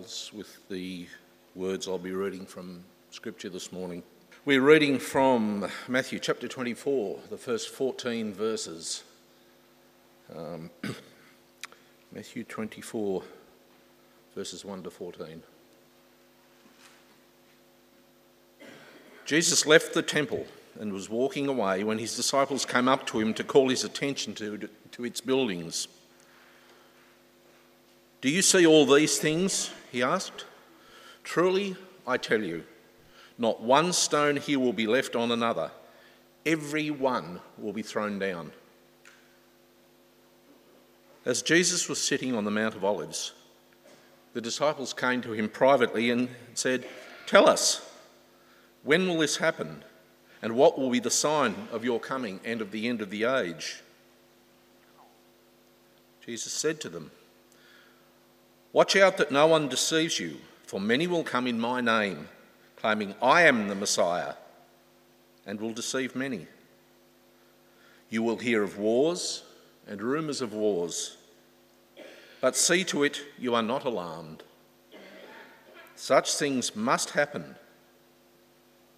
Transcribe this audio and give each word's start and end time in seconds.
with 0.00 0.66
the 0.70 1.06
words 1.54 1.86
I'll 1.86 1.98
be 1.98 2.12
reading 2.12 2.46
from 2.46 2.84
Scripture 3.10 3.50
this 3.50 3.70
morning. 3.70 4.02
We're 4.46 4.62
reading 4.62 4.98
from 4.98 5.68
Matthew 5.88 6.18
chapter 6.18 6.48
24, 6.48 7.18
the 7.28 7.36
first 7.36 7.68
14 7.68 8.32
verses. 8.32 9.02
Um, 10.34 10.70
Matthew 12.12 12.44
24, 12.44 13.22
verses 14.34 14.64
1 14.64 14.84
to 14.84 14.90
14. 14.90 15.42
Jesus 19.26 19.66
left 19.66 19.92
the 19.92 20.02
temple 20.02 20.46
and 20.78 20.94
was 20.94 21.10
walking 21.10 21.46
away 21.46 21.84
when 21.84 21.98
his 21.98 22.16
disciples 22.16 22.64
came 22.64 22.88
up 22.88 23.06
to 23.08 23.20
him 23.20 23.34
to 23.34 23.44
call 23.44 23.68
his 23.68 23.84
attention 23.84 24.32
to, 24.36 24.66
to 24.92 25.04
its 25.04 25.20
buildings. 25.20 25.88
Do 28.22 28.30
you 28.30 28.40
see 28.40 28.66
all 28.66 28.86
these 28.86 29.18
things? 29.18 29.70
He 29.90 30.02
asked. 30.02 30.44
Truly, 31.24 31.76
I 32.06 32.16
tell 32.16 32.42
you, 32.42 32.64
not 33.38 33.62
one 33.62 33.92
stone 33.92 34.36
here 34.36 34.58
will 34.58 34.72
be 34.72 34.86
left 34.86 35.16
on 35.16 35.30
another. 35.30 35.70
Every 36.46 36.90
one 36.90 37.40
will 37.58 37.72
be 37.72 37.82
thrown 37.82 38.18
down. 38.18 38.52
As 41.24 41.42
Jesus 41.42 41.88
was 41.88 42.00
sitting 42.00 42.34
on 42.34 42.44
the 42.44 42.50
Mount 42.50 42.74
of 42.74 42.84
Olives, 42.84 43.32
the 44.32 44.40
disciples 44.40 44.92
came 44.92 45.20
to 45.22 45.32
him 45.32 45.48
privately 45.48 46.10
and 46.10 46.28
said, 46.54 46.86
Tell 47.26 47.48
us, 47.48 47.86
when 48.82 49.06
will 49.06 49.18
this 49.18 49.36
happen? 49.36 49.84
And 50.42 50.56
what 50.56 50.78
will 50.78 50.88
be 50.88 51.00
the 51.00 51.10
sign 51.10 51.68
of 51.70 51.84
your 51.84 52.00
coming 52.00 52.40
and 52.44 52.62
of 52.62 52.70
the 52.70 52.88
end 52.88 53.02
of 53.02 53.10
the 53.10 53.24
age? 53.24 53.82
Jesus 56.24 56.52
said 56.52 56.80
to 56.80 56.88
them, 56.88 57.10
Watch 58.72 58.94
out 58.94 59.16
that 59.16 59.32
no 59.32 59.48
one 59.48 59.68
deceives 59.68 60.20
you, 60.20 60.36
for 60.64 60.80
many 60.80 61.08
will 61.08 61.24
come 61.24 61.48
in 61.48 61.58
my 61.58 61.80
name, 61.80 62.28
claiming 62.76 63.16
I 63.20 63.42
am 63.42 63.66
the 63.66 63.74
Messiah, 63.74 64.34
and 65.44 65.60
will 65.60 65.72
deceive 65.72 66.14
many. 66.14 66.46
You 68.08 68.22
will 68.22 68.36
hear 68.36 68.62
of 68.62 68.78
wars 68.78 69.42
and 69.88 70.00
rumours 70.00 70.40
of 70.40 70.52
wars, 70.54 71.16
but 72.40 72.56
see 72.56 72.84
to 72.84 73.02
it 73.02 73.20
you 73.36 73.56
are 73.56 73.62
not 73.62 73.84
alarmed. 73.84 74.44
Such 75.96 76.34
things 76.34 76.76
must 76.76 77.10
happen, 77.10 77.56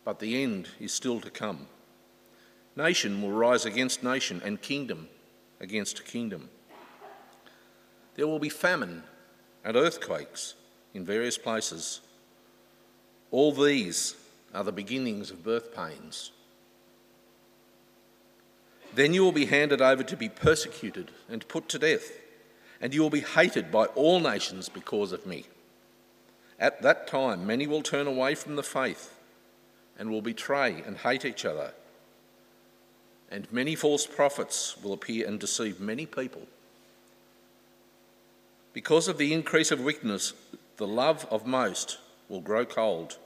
but 0.04 0.20
the 0.20 0.42
end 0.42 0.68
is 0.78 0.92
still 0.92 1.20
to 1.20 1.30
come. 1.30 1.66
Nation 2.76 3.22
will 3.22 3.32
rise 3.32 3.64
against 3.64 4.02
nation, 4.02 4.42
and 4.44 4.60
kingdom 4.60 5.08
against 5.60 6.04
kingdom. 6.04 6.50
There 8.16 8.26
will 8.26 8.38
be 8.38 8.50
famine 8.50 9.04
and 9.64 9.76
earthquakes 9.76 10.54
in 10.94 11.04
various 11.04 11.38
places. 11.38 12.00
All 13.30 13.52
these 13.52 14.14
are 14.54 14.64
the 14.64 14.72
beginnings 14.72 15.30
of 15.30 15.44
birth 15.44 15.74
pains. 15.74 16.32
Then 18.94 19.14
you 19.14 19.24
will 19.24 19.32
be 19.32 19.46
handed 19.46 19.80
over 19.80 20.02
to 20.02 20.16
be 20.16 20.28
persecuted 20.28 21.10
and 21.28 21.48
put 21.48 21.68
to 21.70 21.78
death, 21.78 22.10
and 22.80 22.92
you 22.92 23.00
will 23.00 23.10
be 23.10 23.20
hated 23.20 23.72
by 23.72 23.86
all 23.86 24.20
nations 24.20 24.68
because 24.68 25.12
of 25.12 25.26
me. 25.26 25.46
At 26.58 26.82
that 26.82 27.06
time, 27.06 27.46
many 27.46 27.66
will 27.66 27.82
turn 27.82 28.06
away 28.06 28.34
from 28.34 28.56
the 28.56 28.62
faith 28.62 29.18
and 29.98 30.10
will 30.10 30.22
betray 30.22 30.82
and 30.86 30.98
hate 30.98 31.24
each 31.24 31.44
other. 31.44 31.72
And 33.30 33.50
many 33.50 33.74
false 33.74 34.06
prophets 34.06 34.76
will 34.82 34.92
appear 34.92 35.26
and 35.26 35.40
deceive 35.40 35.80
many 35.80 36.04
people. 36.04 36.42
Because 38.72 39.08
of 39.08 39.18
the 39.18 39.32
increase 39.32 39.70
of 39.70 39.80
wickedness, 39.80 40.32
the 40.76 40.86
love 40.86 41.26
of 41.30 41.46
most 41.46 41.98
will 42.28 42.40
grow 42.40 42.64
cold, 42.64 43.18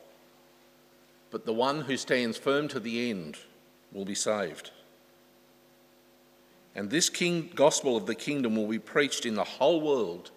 but 1.30 1.46
the 1.46 1.52
one 1.52 1.82
who 1.82 1.96
stands 1.96 2.36
firm 2.36 2.68
to 2.68 2.80
the 2.80 3.10
end 3.10 3.36
will 3.92 4.04
be 4.04 4.14
saved. 4.14 4.70
And 6.74 6.90
this 6.90 7.08
king, 7.08 7.50
gospel 7.54 7.96
of 7.96 8.06
the 8.06 8.14
kingdom 8.14 8.56
will 8.56 8.66
be 8.66 8.78
preached 8.78 9.24
in 9.24 9.34
the 9.34 9.44
whole 9.44 9.80
world 9.80 10.30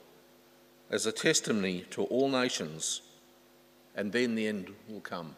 as 0.89 1.06
a 1.06 1.12
testimony 1.12 1.85
to 1.91 2.03
all 2.03 2.29
nations, 2.29 3.01
and 3.95 4.12
then 4.12 4.35
the 4.35 4.47
end 4.47 4.73
will 4.88 5.01
come. 5.01 5.35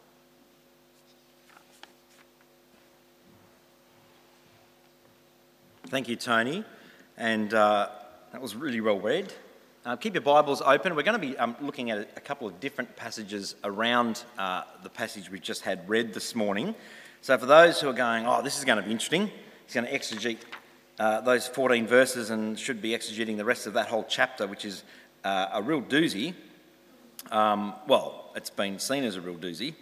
Thank 5.88 6.08
you, 6.08 6.16
Tony. 6.16 6.64
And 7.18 7.54
uh, 7.54 7.90
that 8.32 8.42
was 8.42 8.56
really 8.56 8.80
well 8.80 9.00
read. 9.00 9.34
Uh, 9.84 9.96
keep 9.96 10.14
your 10.14 10.22
Bibles 10.22 10.62
open. 10.62 10.96
We're 10.96 11.02
going 11.02 11.20
to 11.20 11.28
be 11.28 11.36
um, 11.40 11.56
looking 11.60 11.90
at 11.90 12.08
a 12.16 12.20
couple 12.20 12.48
of 12.48 12.60
different 12.60 12.96
passages 12.96 13.56
around 13.64 14.24
uh, 14.38 14.62
the 14.84 14.92
passage 14.92 15.32
we 15.32 15.40
just 15.40 15.64
had 15.64 15.90
read 15.90 16.14
this 16.14 16.36
morning. 16.36 16.76
So, 17.22 17.36
for 17.36 17.48
those 17.48 17.82
who 17.82 17.90
are 17.90 17.94
going, 17.94 18.28
oh, 18.28 18.44
this 18.44 18.60
is 18.60 18.64
going 18.64 18.78
to 18.78 18.84
be 18.84 18.92
interesting, 18.92 19.32
he's 19.66 19.74
going 19.74 19.88
to 19.88 19.92
exegete 19.92 20.38
uh, 21.00 21.22
those 21.22 21.48
14 21.48 21.88
verses 21.88 22.30
and 22.30 22.60
should 22.60 22.80
be 22.80 22.92
exegeting 22.92 23.38
the 23.38 23.44
rest 23.44 23.66
of 23.66 23.74
that 23.74 23.88
whole 23.88 24.06
chapter, 24.08 24.46
which 24.46 24.66
is 24.66 24.84
uh, 25.24 25.48
a 25.54 25.64
real 25.64 25.82
doozy. 25.82 26.36
Um, 27.32 27.74
well, 27.88 28.34
it's 28.36 28.52
been 28.52 28.78
seen 28.78 29.04
as 29.04 29.16
a 29.16 29.22
real 29.22 29.38
doozy. 29.38 29.74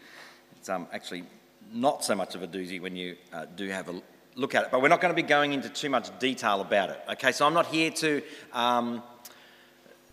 It's 0.56 0.70
um, 0.70 0.88
actually 0.94 1.26
not 1.74 2.06
so 2.06 2.16
much 2.16 2.36
of 2.36 2.42
a 2.42 2.48
doozy 2.48 2.80
when 2.80 2.96
you 2.96 3.18
uh, 3.34 3.48
do 3.58 3.68
have 3.68 3.90
a 3.90 4.02
look 4.36 4.56
at 4.56 4.64
it, 4.64 4.72
but 4.72 4.82
we're 4.82 4.88
not 4.88 5.02
going 5.02 5.14
to 5.14 5.22
be 5.22 5.28
going 5.28 5.52
into 5.52 5.68
too 5.68 5.90
much 5.90 6.18
detail 6.20 6.62
about 6.62 6.90
it. 6.90 7.02
Okay, 7.12 7.34
so 7.34 7.46
I'm 7.46 7.54
not 7.54 7.66
here 7.66 7.92
to. 7.92 8.22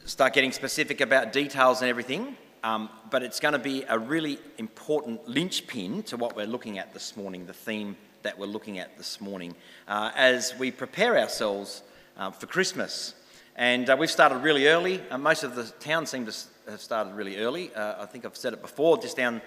Start 0.06 0.34
getting 0.34 0.53
specific 0.53 1.00
about 1.00 1.33
details 1.33 1.81
and 1.81 1.91
everything, 1.91 2.37
um, 2.62 2.89
but 3.11 3.25
it's 3.25 3.41
going 3.41 3.55
to 3.55 3.59
be 3.59 3.83
a 3.89 3.99
really 3.99 4.39
important 4.56 5.28
linchpin 5.28 6.05
to 6.05 6.17
what 6.17 6.37
we're 6.37 6.47
looking 6.47 6.78
at 6.78 6.94
this 6.94 7.17
morning, 7.17 7.44
the 7.44 7.53
theme 7.53 7.97
that 8.22 8.39
we're 8.39 8.47
looking 8.47 8.78
at 8.78 8.97
this 8.97 9.21
morning, 9.21 9.53
uh, 9.89 10.12
as 10.15 10.55
we 10.61 10.71
prepare 10.71 11.19
ourselves 11.19 11.83
uh, 12.17 12.31
for 12.31 12.47
Christmas. 12.47 13.17
And 13.56 13.91
uh, 13.91 13.97
we've 13.99 14.09
started 14.09 14.44
really 14.44 14.69
early. 14.69 15.03
Uh, 15.11 15.19
most 15.19 15.43
of 15.43 15.56
the 15.56 15.65
town 15.81 16.06
seem 16.06 16.25
to 16.27 16.34
have 16.71 16.81
started 16.81 17.12
really 17.15 17.38
early. 17.38 17.75
Uh, 17.75 18.05
I 18.05 18.06
think 18.06 18.25
I've 18.25 18.37
said 18.37 18.53
it 18.53 18.62
before, 18.62 18.99
just 18.99 19.17
down 19.17 19.43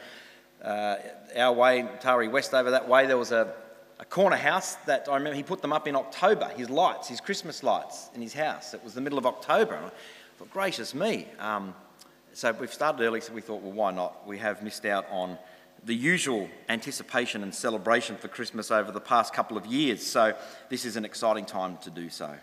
uh, 0.61 0.97
our 1.37 1.53
way, 1.53 1.87
Taree 2.01 2.29
West 2.29 2.53
over 2.53 2.71
that 2.71 2.85
way, 2.85 3.07
there 3.07 3.17
was 3.17 3.31
a, 3.31 3.53
a 3.97 4.03
corner 4.03 4.35
house 4.35 4.75
that 4.87 5.07
I 5.09 5.13
remember 5.13 5.37
he 5.37 5.43
put 5.43 5.61
them 5.61 5.71
up 5.71 5.87
in 5.87 5.95
October, 5.95 6.49
his 6.49 6.69
lights, 6.69 7.07
his 7.07 7.21
Christmas 7.21 7.63
lights 7.63 8.09
in 8.13 8.21
his 8.21 8.33
house. 8.33 8.73
It 8.73 8.83
was 8.83 8.93
the 8.93 8.99
middle 8.99 9.17
of 9.17 9.25
October 9.25 9.89
thought, 10.39 10.51
gracious 10.51 10.95
me. 10.95 11.27
Um, 11.37 11.75
so 12.31 12.53
we've 12.53 12.71
started 12.71 13.03
early, 13.03 13.19
so 13.19 13.33
we 13.33 13.41
thought, 13.41 13.61
well, 13.61 13.73
why 13.73 13.91
not? 13.91 14.25
We 14.25 14.37
have 14.37 14.63
missed 14.63 14.85
out 14.85 15.05
on 15.11 15.37
the 15.83 15.93
usual 15.93 16.47
anticipation 16.69 17.43
and 17.43 17.53
celebration 17.53 18.15
for 18.15 18.29
Christmas 18.29 18.71
over 18.71 18.89
the 18.89 19.01
past 19.01 19.33
couple 19.33 19.57
of 19.57 19.65
years. 19.65 20.05
So 20.05 20.33
this 20.69 20.85
is 20.85 20.95
an 20.95 21.03
exciting 21.03 21.43
time 21.43 21.75
to 21.79 21.89
do 21.89 22.09
so. 22.09 22.33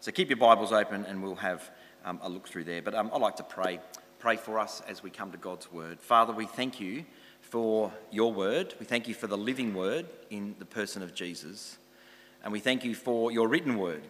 So 0.00 0.10
keep 0.10 0.30
your 0.30 0.36
Bibles 0.36 0.72
open 0.72 1.04
and 1.04 1.22
we'll 1.22 1.36
have 1.36 1.70
um, 2.04 2.18
a 2.24 2.28
look 2.28 2.48
through 2.48 2.64
there. 2.64 2.82
But 2.82 2.96
um, 2.96 3.08
I'd 3.14 3.20
like 3.20 3.36
to 3.36 3.44
pray. 3.44 3.78
Pray 4.18 4.34
for 4.34 4.58
us 4.58 4.82
as 4.88 5.04
we 5.04 5.10
come 5.10 5.30
to 5.30 5.38
God's 5.38 5.70
word. 5.70 6.00
Father, 6.00 6.32
we 6.32 6.46
thank 6.46 6.80
you 6.80 7.04
for 7.40 7.92
your 8.10 8.32
word. 8.32 8.74
We 8.80 8.84
thank 8.84 9.06
you 9.06 9.14
for 9.14 9.28
the 9.28 9.38
living 9.38 9.74
word 9.74 10.06
in 10.28 10.56
the 10.58 10.64
person 10.64 11.04
of 11.04 11.14
Jesus. 11.14 11.78
And 12.42 12.52
we 12.52 12.58
thank 12.58 12.84
you 12.84 12.96
for 12.96 13.30
your 13.30 13.46
written 13.46 13.78
word 13.78 14.02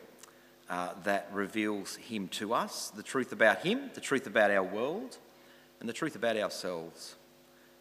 uh, 0.71 0.91
that 1.05 1.29
reveals 1.33 1.97
Him 1.97 2.29
to 2.29 2.55
us, 2.55 2.91
the 2.91 3.03
truth 3.03 3.33
about 3.33 3.65
Him, 3.65 3.91
the 3.95 4.01
truth 4.01 4.27
about 4.27 4.51
our 4.51 4.63
world, 4.63 5.19
and 5.81 5.89
the 5.89 5.93
truth 5.93 6.17
about 6.17 6.37
ourselves. 6.37 7.15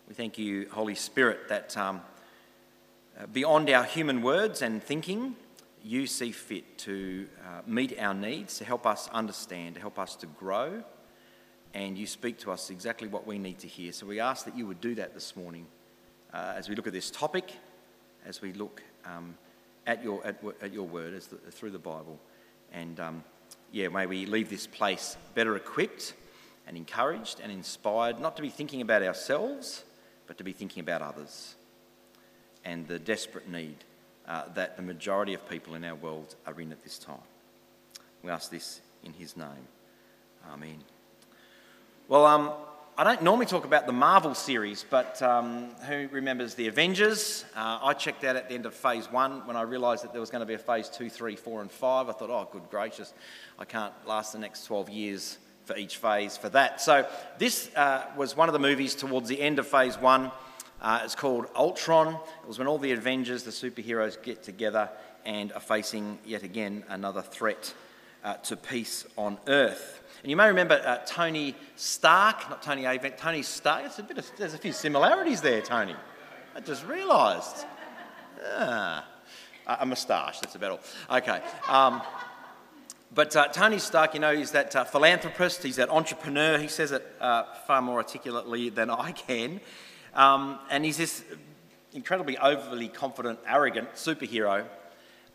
We 0.07 0.13
thank 0.13 0.37
you, 0.37 0.69
Holy 0.71 0.95
Spirit, 0.95 1.49
that 1.49 1.75
um, 1.75 2.01
uh, 3.19 3.25
beyond 3.27 3.69
our 3.69 3.83
human 3.83 4.21
words 4.21 4.61
and 4.61 4.81
thinking, 4.81 5.35
you 5.83 6.07
see 6.07 6.31
fit 6.31 6.77
to 6.79 7.27
uh, 7.45 7.61
meet 7.65 7.97
our 7.99 8.13
needs, 8.13 8.57
to 8.57 8.65
help 8.65 8.85
us 8.85 9.09
understand, 9.09 9.75
to 9.75 9.81
help 9.81 9.99
us 9.99 10.15
to 10.17 10.25
grow, 10.25 10.83
and 11.73 11.97
you 11.97 12.07
speak 12.07 12.37
to 12.39 12.51
us 12.51 12.69
exactly 12.69 13.07
what 13.07 13.27
we 13.27 13.37
need 13.37 13.59
to 13.59 13.67
hear. 13.67 13.91
So 13.91 14.05
we 14.05 14.19
ask 14.19 14.45
that 14.45 14.57
you 14.57 14.65
would 14.67 14.81
do 14.81 14.95
that 14.95 15.13
this 15.13 15.35
morning 15.35 15.67
uh, 16.33 16.53
as 16.55 16.69
we 16.69 16.75
look 16.75 16.87
at 16.87 16.93
this 16.93 17.11
topic, 17.11 17.51
as 18.25 18.41
we 18.41 18.53
look 18.53 18.81
um, 19.05 19.37
at, 19.85 20.03
your, 20.03 20.25
at, 20.25 20.41
at, 20.61 20.73
your 20.73 20.87
word 20.87 21.13
as 21.13 21.27
the, 21.27 21.37
through 21.51 21.71
the 21.71 21.79
Bible. 21.79 22.19
And 22.73 22.99
um, 22.99 23.23
yeah, 23.71 23.87
may 23.89 24.05
we 24.05 24.25
leave 24.25 24.49
this 24.49 24.67
place 24.67 25.17
better 25.35 25.55
equipped 25.55 26.13
and 26.67 26.77
encouraged 26.77 27.39
and 27.39 27.51
inspired, 27.51 28.19
not 28.19 28.35
to 28.35 28.41
be 28.41 28.49
thinking 28.49 28.81
about 28.81 29.01
ourselves, 29.03 29.83
but 30.27 30.37
to 30.37 30.43
be 30.43 30.51
thinking 30.51 30.81
about 30.81 31.01
others 31.01 31.55
and 32.65 32.87
the 32.87 32.99
desperate 32.99 33.47
need 33.49 33.77
uh, 34.27 34.43
that 34.53 34.75
the 34.75 34.83
majority 34.83 35.33
of 35.33 35.49
people 35.49 35.75
in 35.75 35.85
our 35.85 35.95
world 35.95 36.35
are 36.45 36.59
in 36.59 36.71
at 36.71 36.83
this 36.83 36.99
time. 36.99 37.15
We 38.21 38.29
ask 38.29 38.51
this 38.51 38.81
in 39.03 39.13
His 39.13 39.37
name. 39.37 39.67
Amen. 40.51 40.83
Well, 42.09 42.25
um, 42.25 42.51
I 42.99 43.03
don't 43.03 43.21
normally 43.21 43.45
talk 43.45 43.63
about 43.63 43.85
the 43.85 43.93
Marvel 43.93 44.33
series, 44.33 44.83
but 44.89 45.21
um, 45.21 45.69
who 45.87 46.07
remembers 46.11 46.55
the 46.55 46.67
Avengers? 46.67 47.45
Uh, 47.55 47.77
I 47.83 47.93
checked 47.93 48.23
out 48.23 48.35
at 48.35 48.49
the 48.49 48.55
end 48.55 48.65
of 48.65 48.73
phase 48.73 49.05
one 49.11 49.45
when 49.45 49.55
I 49.55 49.61
realised 49.61 50.03
that 50.03 50.13
there 50.13 50.19
was 50.19 50.31
going 50.31 50.39
to 50.39 50.47
be 50.47 50.55
a 50.55 50.57
phase 50.57 50.89
two, 50.89 51.07
three, 51.07 51.35
four, 51.35 51.61
and 51.61 51.71
five. 51.71 52.09
I 52.09 52.13
thought, 52.13 52.31
oh, 52.31 52.49
good 52.51 52.67
gracious, 52.71 53.13
I 53.59 53.65
can't 53.65 53.93
last 54.07 54.33
the 54.33 54.39
next 54.39 54.65
12 54.65 54.89
years 54.89 55.37
for 55.65 55.77
each 55.77 55.97
phase 55.97 56.37
for 56.37 56.49
that. 56.49 56.81
So 56.81 57.07
this 57.37 57.69
uh, 57.75 58.05
was 58.17 58.35
one 58.35 58.49
of 58.49 58.53
the 58.53 58.59
movies 58.59 58.95
towards 58.95 59.29
the 59.29 59.39
end 59.39 59.59
of 59.59 59.67
phase 59.67 59.95
one. 59.95 60.31
Uh, 60.81 61.01
it's 61.03 61.13
called 61.13 61.45
Ultron. 61.55 62.15
It 62.15 62.47
was 62.47 62.57
when 62.57 62.67
all 62.67 62.79
the 62.79 62.93
Avengers, 62.93 63.43
the 63.43 63.51
superheroes, 63.51 64.19
get 64.23 64.41
together 64.41 64.89
and 65.23 65.53
are 65.53 65.59
facing 65.59 66.17
yet 66.25 66.41
again 66.41 66.83
another 66.89 67.21
threat 67.21 67.75
uh, 68.27 68.33
to 68.43 68.57
peace 68.57 69.05
on 69.17 69.37
Earth. 69.47 70.03
And 70.21 70.29
you 70.29 70.35
may 70.35 70.47
remember 70.47 70.81
uh, 70.83 70.97
Tony 71.05 71.55
Stark, 71.77 72.49
not 72.49 72.61
Tony 72.61 72.83
Avent, 72.83 73.15
Tony 73.17 73.41
Stark. 73.41 73.85
It's 73.85 73.99
a 73.99 74.03
bit 74.03 74.17
of, 74.17 74.29
there's 74.37 74.53
a 74.53 74.57
few 74.57 74.73
similarities 74.73 75.39
there, 75.39 75.61
Tony. 75.61 75.95
I 76.53 76.59
just 76.59 76.85
realised. 76.85 77.65
Ah, 78.57 79.05
a 79.65 79.85
moustache, 79.85 80.41
that's 80.41 80.55
about 80.55 80.71
all. 80.71 81.17
Okay. 81.17 81.41
Um, 81.69 82.01
but 83.13 83.33
uh, 83.35 83.47
Tony 83.47 83.79
Stark, 83.79 84.13
you 84.13 84.19
know, 84.19 84.35
he's 84.35 84.51
that 84.51 84.75
uh, 84.75 84.83
philanthropist, 84.83 85.63
he's 85.63 85.77
that 85.77 85.89
entrepreneur. 85.89 86.57
He 86.57 86.67
says 86.67 86.91
it 86.91 87.05
uh, 87.21 87.43
far 87.65 87.81
more 87.81 87.97
articulately 87.97 88.69
than 88.69 88.89
I 88.89 89.13
can. 89.13 89.61
Um, 90.13 90.59
and 90.69 90.83
he's 90.83 90.97
this 90.97 91.23
incredibly 91.93 92.37
overly 92.37 92.89
confident, 92.89 93.39
arrogant 93.47 93.93
superhero 93.93 94.65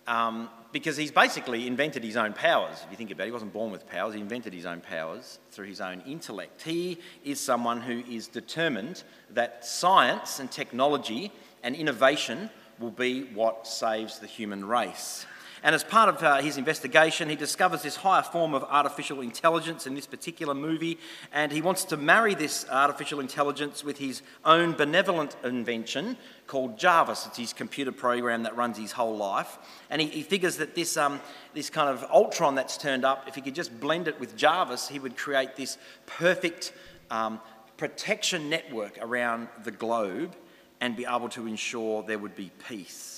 um, 0.06 0.50
because 0.72 0.96
he's 0.96 1.10
basically 1.10 1.66
invented 1.66 2.02
his 2.02 2.16
own 2.16 2.32
powers. 2.32 2.78
If 2.84 2.90
you 2.90 2.96
think 2.96 3.10
about 3.10 3.24
it, 3.24 3.26
he 3.26 3.32
wasn't 3.32 3.52
born 3.52 3.70
with 3.70 3.86
powers, 3.86 4.14
he 4.14 4.20
invented 4.20 4.52
his 4.52 4.66
own 4.66 4.80
powers 4.80 5.38
through 5.50 5.66
his 5.66 5.80
own 5.80 6.02
intellect. 6.06 6.62
He 6.62 6.98
is 7.24 7.38
someone 7.38 7.80
who 7.80 8.02
is 8.10 8.26
determined 8.26 9.04
that 9.30 9.64
science 9.64 10.40
and 10.40 10.50
technology 10.50 11.30
and 11.62 11.76
innovation 11.76 12.50
will 12.78 12.90
be 12.90 13.24
what 13.34 13.66
saves 13.66 14.18
the 14.18 14.26
human 14.26 14.64
race. 14.64 15.26
And 15.64 15.76
as 15.76 15.84
part 15.84 16.08
of 16.08 16.22
uh, 16.22 16.42
his 16.42 16.58
investigation, 16.58 17.28
he 17.28 17.36
discovers 17.36 17.82
this 17.82 17.94
higher 17.94 18.22
form 18.22 18.52
of 18.52 18.64
artificial 18.64 19.20
intelligence 19.20 19.86
in 19.86 19.94
this 19.94 20.06
particular 20.06 20.54
movie, 20.54 20.98
and 21.32 21.52
he 21.52 21.62
wants 21.62 21.84
to 21.84 21.96
marry 21.96 22.34
this 22.34 22.66
artificial 22.68 23.20
intelligence 23.20 23.84
with 23.84 23.98
his 23.98 24.22
own 24.44 24.72
benevolent 24.72 25.36
invention 25.44 26.16
called 26.48 26.78
Jarvis. 26.78 27.26
It's 27.28 27.38
his 27.38 27.52
computer 27.52 27.92
program 27.92 28.42
that 28.42 28.56
runs 28.56 28.76
his 28.76 28.92
whole 28.92 29.16
life. 29.16 29.58
And 29.88 30.00
he, 30.00 30.08
he 30.08 30.22
figures 30.22 30.56
that 30.56 30.74
this, 30.74 30.96
um, 30.96 31.20
this 31.54 31.70
kind 31.70 31.88
of 31.88 32.04
Ultron 32.10 32.56
that's 32.56 32.76
turned 32.76 33.04
up, 33.04 33.28
if 33.28 33.36
he 33.36 33.40
could 33.40 33.54
just 33.54 33.78
blend 33.78 34.08
it 34.08 34.18
with 34.18 34.36
Jarvis, 34.36 34.88
he 34.88 34.98
would 34.98 35.16
create 35.16 35.54
this 35.54 35.78
perfect 36.06 36.72
um, 37.10 37.40
protection 37.76 38.50
network 38.50 38.98
around 39.00 39.48
the 39.62 39.70
globe 39.70 40.34
and 40.80 40.96
be 40.96 41.06
able 41.06 41.28
to 41.28 41.46
ensure 41.46 42.02
there 42.02 42.18
would 42.18 42.34
be 42.34 42.50
peace. 42.68 43.11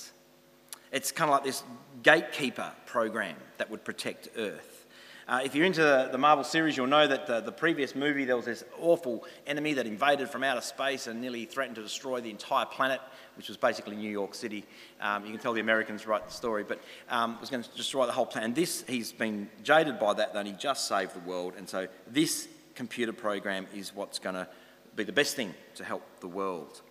It's 0.95 1.11
kind 1.11 1.29
of 1.29 1.33
like 1.33 1.43
this 1.43 1.61
gatekeeper 2.03 2.71
program 2.85 3.35
that 3.57 3.69
would 3.69 3.83
protect 3.83 4.29
Earth. 4.37 4.87
Uh, 5.27 5.41
if 5.43 5.53
you're 5.53 5.65
into 5.65 6.07
the 6.09 6.17
Marvel 6.17 6.45
series, 6.45 6.77
you'll 6.77 6.87
know 6.87 7.05
that 7.05 7.27
the, 7.27 7.41
the, 7.41 7.51
previous 7.51 7.95
movie 7.95 8.23
there 8.23 8.37
was 8.37 8.45
this 8.45 8.63
awful 8.79 9.25
enemy 9.45 9.73
that 9.73 9.87
invaded 9.87 10.29
from 10.29 10.41
outer 10.41 10.61
space 10.61 11.07
and 11.07 11.19
nearly 11.19 11.43
threatened 11.43 11.75
to 11.75 11.81
destroy 11.81 12.21
the 12.21 12.29
entire 12.29 12.65
planet, 12.65 13.01
which 13.35 13.49
was 13.49 13.57
basically 13.57 13.97
New 13.97 14.09
York 14.09 14.33
City. 14.33 14.63
Um, 15.01 15.25
you 15.25 15.31
can 15.31 15.41
tell 15.41 15.51
the 15.51 15.59
Americans 15.59 16.07
write 16.07 16.25
the 16.27 16.33
story, 16.33 16.63
but 16.63 16.79
um, 17.09 17.41
was 17.41 17.49
going 17.49 17.63
to 17.63 17.69
destroy 17.75 18.05
the 18.05 18.13
whole 18.13 18.25
planet. 18.25 18.45
And 18.45 18.55
this, 18.55 18.85
he's 18.87 19.11
been 19.11 19.49
jaded 19.63 19.99
by 19.99 20.13
that, 20.13 20.33
that 20.33 20.45
he 20.45 20.53
just 20.53 20.87
saved 20.87 21.13
the 21.13 21.29
world. 21.29 21.55
And 21.57 21.67
so 21.67 21.89
this 22.07 22.47
computer 22.73 23.11
program 23.11 23.67
is 23.75 23.93
what's 23.93 24.17
going 24.17 24.35
to 24.35 24.47
be 24.95 25.03
the 25.03 25.11
best 25.11 25.35
thing 25.35 25.53
to 25.75 25.83
help 25.83 26.03
the 26.21 26.29
world. 26.29 26.83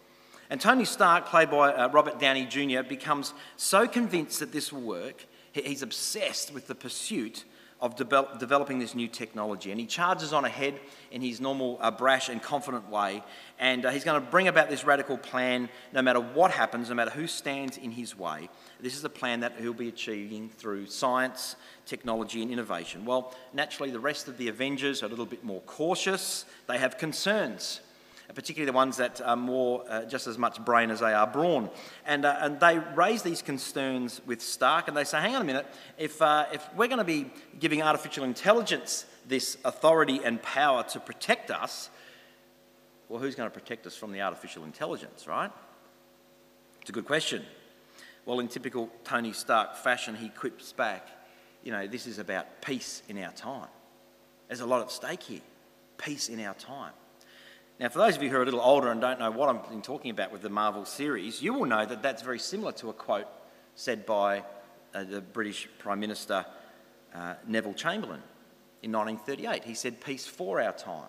And 0.50 0.60
Tony 0.60 0.84
Stark, 0.84 1.26
played 1.26 1.50
by 1.50 1.72
uh, 1.72 1.88
Robert 1.88 2.18
Downey 2.18 2.46
Jr., 2.46 2.82
becomes 2.82 3.32
so 3.56 3.86
convinced 3.88 4.40
that 4.40 4.52
this 4.52 4.72
will 4.72 4.82
work, 4.82 5.26
he's 5.52 5.82
obsessed 5.82 6.52
with 6.52 6.66
the 6.66 6.74
pursuit 6.74 7.44
of 7.80 7.96
de- 7.96 8.28
developing 8.38 8.78
this 8.78 8.94
new 8.94 9.08
technology. 9.08 9.70
And 9.70 9.78
he 9.78 9.86
charges 9.86 10.32
on 10.32 10.44
ahead 10.44 10.80
in 11.10 11.20
his 11.20 11.40
normal 11.40 11.78
uh, 11.80 11.90
brash 11.90 12.28
and 12.28 12.42
confident 12.42 12.88
way. 12.88 13.22
And 13.58 13.84
uh, 13.84 13.90
he's 13.90 14.04
going 14.04 14.20
to 14.20 14.30
bring 14.30 14.48
about 14.48 14.70
this 14.70 14.84
radical 14.84 15.18
plan 15.18 15.68
no 15.92 16.00
matter 16.00 16.20
what 16.20 16.50
happens, 16.50 16.88
no 16.88 16.94
matter 16.94 17.10
who 17.10 17.26
stands 17.26 17.76
in 17.76 17.90
his 17.90 18.16
way. 18.16 18.48
This 18.80 18.96
is 18.96 19.04
a 19.04 19.10
plan 19.10 19.40
that 19.40 19.54
he'll 19.60 19.74
be 19.74 19.88
achieving 19.88 20.48
through 20.48 20.86
science, 20.86 21.56
technology, 21.84 22.42
and 22.42 22.50
innovation. 22.50 23.04
Well, 23.04 23.34
naturally, 23.52 23.90
the 23.90 24.00
rest 24.00 24.28
of 24.28 24.38
the 24.38 24.48
Avengers 24.48 25.02
are 25.02 25.06
a 25.06 25.10
little 25.10 25.26
bit 25.26 25.44
more 25.44 25.60
cautious. 25.62 26.46
They 26.66 26.78
have 26.78 26.96
concerns 26.96 27.80
particularly 28.32 28.70
the 28.70 28.76
ones 28.76 28.96
that 28.96 29.20
are 29.20 29.36
more 29.36 29.84
uh, 29.88 30.04
just 30.04 30.26
as 30.26 30.38
much 30.38 30.64
brain 30.64 30.90
as 30.90 31.00
they 31.00 31.12
are 31.12 31.26
brawn. 31.26 31.68
And, 32.06 32.24
uh, 32.24 32.36
and 32.40 32.58
they 32.58 32.78
raise 32.78 33.22
these 33.22 33.42
concerns 33.42 34.20
with 34.26 34.40
Stark 34.40 34.88
and 34.88 34.96
they 34.96 35.04
say, 35.04 35.20
hang 35.20 35.34
on 35.34 35.42
a 35.42 35.44
minute, 35.44 35.66
if, 35.98 36.22
uh, 36.22 36.46
if 36.52 36.66
we're 36.74 36.88
going 36.88 36.98
to 36.98 37.04
be 37.04 37.30
giving 37.58 37.82
artificial 37.82 38.24
intelligence 38.24 39.04
this 39.26 39.58
authority 39.64 40.20
and 40.24 40.42
power 40.42 40.82
to 40.84 41.00
protect 41.00 41.50
us, 41.50 41.90
well, 43.08 43.20
who's 43.20 43.34
going 43.34 43.50
to 43.50 43.54
protect 43.54 43.86
us 43.86 43.96
from 43.96 44.12
the 44.12 44.22
artificial 44.22 44.64
intelligence, 44.64 45.26
right? 45.26 45.50
It's 46.80 46.90
a 46.90 46.92
good 46.92 47.06
question. 47.06 47.44
Well, 48.26 48.40
in 48.40 48.48
typical 48.48 48.88
Tony 49.04 49.32
Stark 49.32 49.76
fashion, 49.76 50.14
he 50.14 50.30
quips 50.30 50.72
back, 50.72 51.08
you 51.62 51.72
know, 51.72 51.86
this 51.86 52.06
is 52.06 52.18
about 52.18 52.62
peace 52.62 53.02
in 53.08 53.18
our 53.22 53.32
time. 53.32 53.68
There's 54.48 54.60
a 54.60 54.66
lot 54.66 54.82
at 54.82 54.90
stake 54.90 55.22
here. 55.22 55.40
Peace 55.98 56.28
in 56.28 56.40
our 56.40 56.54
time. 56.54 56.92
Now, 57.80 57.88
for 57.88 57.98
those 57.98 58.16
of 58.16 58.22
you 58.22 58.30
who 58.30 58.36
are 58.36 58.42
a 58.42 58.44
little 58.44 58.60
older 58.60 58.90
and 58.90 59.00
don't 59.00 59.18
know 59.18 59.32
what 59.32 59.48
I'm 59.48 59.82
talking 59.82 60.12
about 60.12 60.30
with 60.30 60.42
the 60.42 60.48
Marvel 60.48 60.84
series, 60.84 61.42
you 61.42 61.52
will 61.52 61.66
know 61.66 61.84
that 61.84 62.02
that's 62.02 62.22
very 62.22 62.38
similar 62.38 62.70
to 62.72 62.88
a 62.88 62.92
quote 62.92 63.26
said 63.74 64.06
by 64.06 64.44
uh, 64.94 65.02
the 65.02 65.20
British 65.20 65.68
Prime 65.78 65.98
Minister 65.98 66.46
uh, 67.14 67.34
Neville 67.48 67.74
Chamberlain 67.74 68.22
in 68.84 68.92
1938. 68.92 69.64
He 69.64 69.74
said, 69.74 70.00
Peace 70.00 70.24
for 70.24 70.60
our 70.60 70.72
time. 70.72 71.08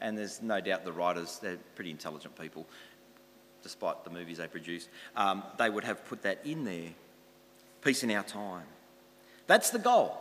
And 0.00 0.16
there's 0.16 0.40
no 0.40 0.60
doubt 0.60 0.84
the 0.84 0.92
writers, 0.92 1.40
they're 1.42 1.58
pretty 1.74 1.90
intelligent 1.90 2.40
people, 2.40 2.66
despite 3.62 4.04
the 4.04 4.10
movies 4.10 4.38
they 4.38 4.48
produce, 4.48 4.88
um, 5.16 5.42
they 5.58 5.70
would 5.70 5.84
have 5.84 6.04
put 6.06 6.22
that 6.22 6.40
in 6.44 6.64
there. 6.64 6.90
Peace 7.82 8.04
in 8.04 8.10
our 8.12 8.22
time. 8.22 8.66
That's 9.48 9.70
the 9.70 9.78
goal. 9.78 10.16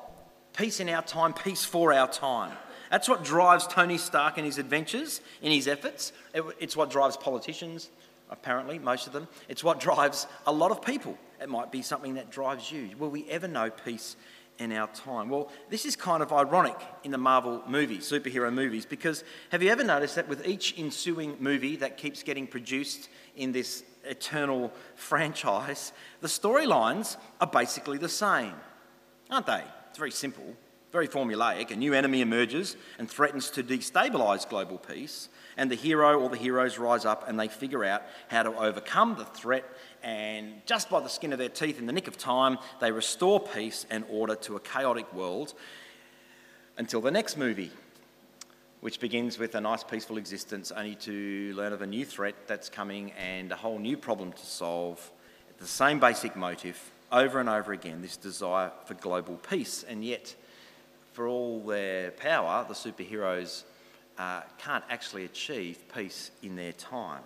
Peace 0.55 0.79
in 0.79 0.89
our 0.89 1.03
time, 1.03 1.33
peace 1.33 1.63
for 1.63 1.93
our 1.93 2.07
time. 2.07 2.57
That's 2.91 3.07
what 3.07 3.23
drives 3.23 3.65
Tony 3.67 3.97
Stark 3.97 4.37
in 4.37 4.43
his 4.43 4.57
adventures, 4.57 5.21
in 5.41 5.53
his 5.53 5.65
efforts. 5.65 6.11
It's 6.59 6.75
what 6.75 6.91
drives 6.91 7.15
politicians, 7.15 7.89
apparently, 8.29 8.79
most 8.79 9.07
of 9.07 9.13
them. 9.13 9.29
It's 9.47 9.63
what 9.63 9.79
drives 9.79 10.27
a 10.45 10.51
lot 10.51 10.71
of 10.71 10.83
people. 10.83 11.17
It 11.41 11.47
might 11.47 11.71
be 11.71 11.81
something 11.81 12.15
that 12.15 12.29
drives 12.31 12.69
you. 12.69 12.89
Will 12.99 13.09
we 13.09 13.27
ever 13.29 13.47
know 13.47 13.69
peace 13.69 14.17
in 14.59 14.73
our 14.73 14.87
time? 14.87 15.29
Well, 15.29 15.49
this 15.69 15.85
is 15.85 15.95
kind 15.95 16.21
of 16.21 16.33
ironic 16.33 16.75
in 17.05 17.11
the 17.11 17.17
Marvel 17.17 17.63
movies, 17.65 18.11
superhero 18.11 18.53
movies, 18.53 18.85
because 18.85 19.23
have 19.53 19.63
you 19.63 19.69
ever 19.69 19.85
noticed 19.85 20.15
that 20.15 20.27
with 20.27 20.45
each 20.45 20.77
ensuing 20.77 21.37
movie 21.39 21.77
that 21.77 21.95
keeps 21.95 22.23
getting 22.23 22.45
produced 22.45 23.07
in 23.37 23.53
this 23.53 23.85
eternal 24.03 24.73
franchise, 24.95 25.93
the 26.19 26.27
storylines 26.27 27.15
are 27.39 27.47
basically 27.47 27.97
the 27.97 28.09
same, 28.09 28.53
aren't 29.29 29.45
they? 29.45 29.63
It's 29.89 29.97
very 29.97 30.11
simple 30.11 30.57
very 30.91 31.07
formulaic. 31.07 31.71
A 31.71 31.75
new 31.75 31.93
enemy 31.93 32.21
emerges 32.21 32.75
and 32.99 33.09
threatens 33.09 33.49
to 33.51 33.63
destabilise 33.63 34.47
global 34.47 34.77
peace, 34.77 35.29
and 35.57 35.71
the 35.71 35.75
hero 35.75 36.19
or 36.19 36.29
the 36.29 36.37
heroes 36.37 36.77
rise 36.77 37.05
up 37.05 37.27
and 37.27 37.39
they 37.39 37.47
figure 37.47 37.83
out 37.83 38.03
how 38.27 38.43
to 38.43 38.53
overcome 38.57 39.15
the 39.15 39.25
threat. 39.25 39.65
And 40.03 40.65
just 40.65 40.89
by 40.89 40.99
the 40.99 41.07
skin 41.07 41.31
of 41.33 41.39
their 41.39 41.49
teeth, 41.49 41.79
in 41.79 41.85
the 41.85 41.93
nick 41.93 42.07
of 42.07 42.17
time, 42.17 42.57
they 42.79 42.91
restore 42.91 43.39
peace 43.39 43.85
and 43.89 44.03
order 44.09 44.35
to 44.35 44.55
a 44.55 44.59
chaotic 44.59 45.11
world 45.13 45.53
until 46.77 47.01
the 47.01 47.11
next 47.11 47.37
movie, 47.37 47.71
which 48.81 48.99
begins 48.99 49.37
with 49.37 49.55
a 49.55 49.61
nice 49.61 49.83
peaceful 49.83 50.17
existence, 50.17 50.71
only 50.71 50.95
to 50.95 51.53
learn 51.55 51.71
of 51.73 51.81
a 51.81 51.87
new 51.87 52.05
threat 52.05 52.35
that's 52.47 52.69
coming 52.69 53.11
and 53.11 53.51
a 53.51 53.55
whole 53.55 53.79
new 53.79 53.95
problem 53.95 54.31
to 54.33 54.45
solve. 54.45 55.11
The 55.59 55.67
same 55.67 55.99
basic 55.99 56.35
motive 56.35 56.91
over 57.11 57.39
and 57.39 57.47
over 57.47 57.71
again 57.73 58.01
this 58.01 58.17
desire 58.17 58.71
for 58.85 58.95
global 58.95 59.35
peace, 59.35 59.83
and 59.87 60.03
yet 60.03 60.35
for 61.11 61.27
all 61.27 61.59
their 61.61 62.11
power, 62.11 62.65
the 62.67 62.73
superheroes 62.73 63.63
uh, 64.17 64.41
can't 64.57 64.83
actually 64.89 65.25
achieve 65.25 65.83
peace 65.93 66.31
in 66.41 66.55
their 66.55 66.73
time. 66.73 67.23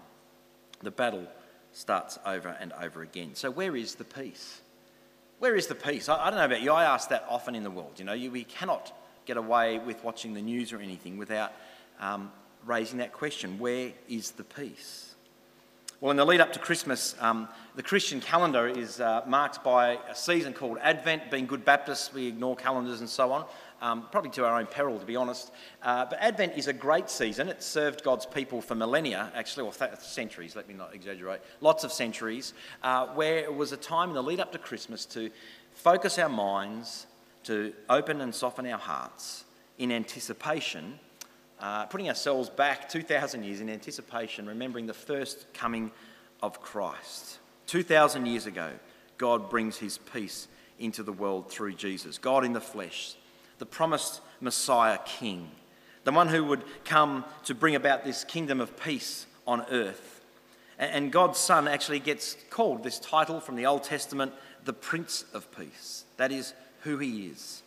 The 0.82 0.92
battle 0.92 1.28
starts 1.72 2.18
over 2.26 2.56
and 2.60 2.74
over 2.74 3.02
again. 3.02 3.36
So, 3.36 3.52
where 3.52 3.76
is 3.76 3.96
the 3.96 4.04
peace? 4.04 4.62
Where 5.40 5.56
is 5.56 5.68
the 5.68 5.76
peace? 5.76 6.10
I, 6.10 6.16
I 6.16 6.30
don't 6.30 6.40
know 6.40 6.46
about 6.46 6.62
you, 6.62 6.72
I 6.72 6.86
ask 6.86 7.10
that 7.10 7.26
often 7.30 7.56
in 7.56 7.64
the 7.64 7.72
world. 7.72 7.94
You 7.98 8.06
know, 8.06 8.14
you, 8.14 8.32
we 8.32 8.44
cannot 8.44 8.94
get 9.26 9.38
away 9.38 9.80
with 9.80 10.04
watching 10.04 10.34
the 10.34 10.42
news 10.42 10.72
or 10.72 10.80
anything 10.80 11.18
without 11.18 11.52
um, 12.00 12.32
raising 12.66 13.00
that 13.00 13.14
question 13.14 13.60
where 13.60 13.92
is 14.08 14.32
the 14.32 14.44
peace? 14.44 15.16
Well, 16.02 16.12
in 16.12 16.18
the 16.18 16.26
lead 16.26 16.42
up 16.42 16.54
to 16.54 16.60
Christmas, 16.60 17.16
um, 17.20 17.48
the 17.76 17.84
Christian 17.84 18.20
calendar 18.20 18.68
is 18.68 19.00
uh, 19.00 19.24
marked 19.26 19.64
by 19.64 19.98
a 20.10 20.16
season 20.16 20.54
called 20.54 20.78
Advent. 20.82 21.32
Being 21.32 21.46
good 21.46 21.64
Baptists, 21.64 22.14
we 22.14 22.28
ignore 22.28 22.56
calendars 22.56 23.00
and 23.00 23.10
so 23.10 23.32
on 23.32 23.46
um, 23.82 24.08
probably 24.12 24.32
to 24.32 24.46
our 24.46 24.60
own 24.60 24.68
peril, 24.68 25.00
to 25.00 25.06
be 25.06 25.16
honest. 25.16 25.52
Uh, 25.82 26.06
but 26.06 26.20
Advent 26.20 26.54
is 26.58 26.68
a 26.68 26.74
great 26.74 27.10
season. 27.10 27.50
It's 27.50 27.66
served 27.66 28.04
God's 28.04 28.26
people 28.26 28.62
for 28.62 28.76
millennia, 28.76 29.32
actually, 29.36 29.66
or 29.66 29.74
th- 29.74 30.00
centuries, 30.00 30.56
let 30.56 30.68
me 30.68 30.74
not 30.74 30.94
exaggerate, 30.94 31.42
lots 31.62 31.84
of 31.84 31.92
centuries, 31.92 32.54
uh, 32.84 33.08
where 33.08 33.40
it 33.40 33.54
was 33.54 33.72
a 33.72 33.78
time 33.78 34.10
in 34.10 34.16
the 34.16 34.24
lead 34.24 34.40
up 34.40 34.52
to 34.54 34.58
Christmas 34.58 35.06
to 35.08 35.30
focus 35.74 36.18
our 36.18 36.30
minds, 36.30 37.08
to 37.44 37.74
open 37.90 38.22
and 38.22 38.34
soften 38.34 38.66
our 38.66 38.80
hearts, 38.80 39.44
in 39.78 39.92
anticipation, 39.92 41.00
uh, 41.60 41.86
putting 41.86 42.08
ourselves 42.10 42.50
back 42.50 42.90
2,000 42.90 43.44
years 43.44 43.62
in 43.62 43.70
anticipation, 43.70 44.46
remembering 44.46 44.88
the 44.88 44.94
first 44.94 45.46
coming 45.54 45.92
of 46.42 46.62
Christ. 46.62 47.40
2,000 47.68 48.26
years 48.26 48.46
ago, 48.46 48.72
God 49.18 49.50
brings 49.50 49.78
his 49.78 49.98
peace 49.98 50.48
into 50.80 51.04
the 51.04 51.14
world 51.14 51.50
through 51.50 51.74
Jesus, 51.74 52.18
God 52.18 52.44
in 52.44 52.54
the 52.54 52.62
flesh, 52.62 53.16
the 53.60 53.66
promised 53.66 54.22
Messiah 54.42 55.00
King, 55.06 55.50
the 56.04 56.12
one 56.12 56.28
who 56.28 56.44
would 56.46 56.64
come 56.84 57.26
to 57.46 57.56
bring 57.56 57.76
about 57.76 58.04
this 58.04 58.24
kingdom 58.24 58.62
of 58.62 58.80
peace 58.80 59.26
on 59.48 59.66
earth. 59.72 60.22
And 60.78 61.12
God's 61.12 61.40
Son 61.40 61.68
actually 61.68 62.00
gets 62.00 62.36
called 62.50 62.84
this 62.84 63.00
title 63.00 63.40
from 63.40 63.56
the 63.56 63.66
Old 63.66 63.84
Testament, 63.84 64.34
the 64.66 64.74
Prince 64.74 65.24
of 65.34 65.50
Peace. 65.56 66.04
That 66.18 66.32
is 66.32 66.54
who 66.82 66.98
he 66.98 67.28
is. 67.28 67.64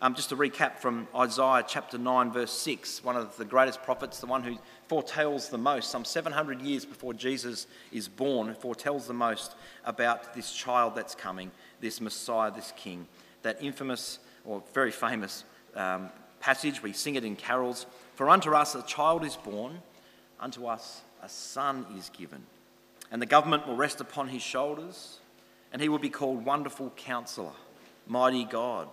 Um, 0.00 0.14
just 0.14 0.28
to 0.28 0.36
recap 0.36 0.78
from 0.78 1.08
Isaiah 1.14 1.64
chapter 1.66 1.98
9, 1.98 2.30
verse 2.30 2.52
6, 2.52 3.02
one 3.02 3.16
of 3.16 3.36
the 3.36 3.44
greatest 3.44 3.82
prophets, 3.82 4.20
the 4.20 4.26
one 4.26 4.44
who 4.44 4.56
foretells 4.86 5.48
the 5.48 5.58
most, 5.58 5.90
some 5.90 6.04
700 6.04 6.62
years 6.62 6.84
before 6.84 7.14
Jesus 7.14 7.66
is 7.90 8.06
born, 8.06 8.54
foretells 8.54 9.08
the 9.08 9.14
most 9.14 9.56
about 9.84 10.34
this 10.34 10.52
child 10.52 10.94
that's 10.94 11.16
coming, 11.16 11.50
this 11.80 12.00
Messiah, 12.00 12.52
this 12.52 12.72
King. 12.76 13.08
That 13.42 13.58
infamous 13.60 14.20
or 14.44 14.62
very 14.72 14.90
famous 14.90 15.44
um, 15.74 16.10
passage, 16.40 16.82
we 16.82 16.92
sing 16.92 17.14
it 17.14 17.24
in 17.24 17.36
carols 17.36 17.86
For 18.14 18.28
unto 18.28 18.52
us 18.52 18.74
a 18.74 18.82
child 18.82 19.24
is 19.24 19.36
born, 19.36 19.80
unto 20.40 20.66
us 20.66 21.02
a 21.22 21.28
son 21.28 21.86
is 21.96 22.10
given, 22.10 22.42
and 23.10 23.20
the 23.20 23.26
government 23.26 23.66
will 23.66 23.76
rest 23.76 24.00
upon 24.00 24.28
his 24.28 24.42
shoulders, 24.42 25.18
and 25.72 25.82
he 25.82 25.88
will 25.88 25.98
be 25.98 26.10
called 26.10 26.44
Wonderful 26.44 26.92
Counselor, 26.96 27.52
Mighty 28.06 28.44
God 28.44 28.88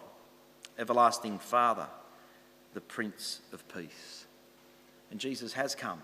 everlasting 0.77 1.39
Father, 1.39 1.87
the 2.73 2.81
Prince 2.81 3.41
of 3.53 3.67
Peace. 3.73 4.25
And 5.11 5.19
Jesus 5.19 5.53
has 5.53 5.75
come. 5.75 6.01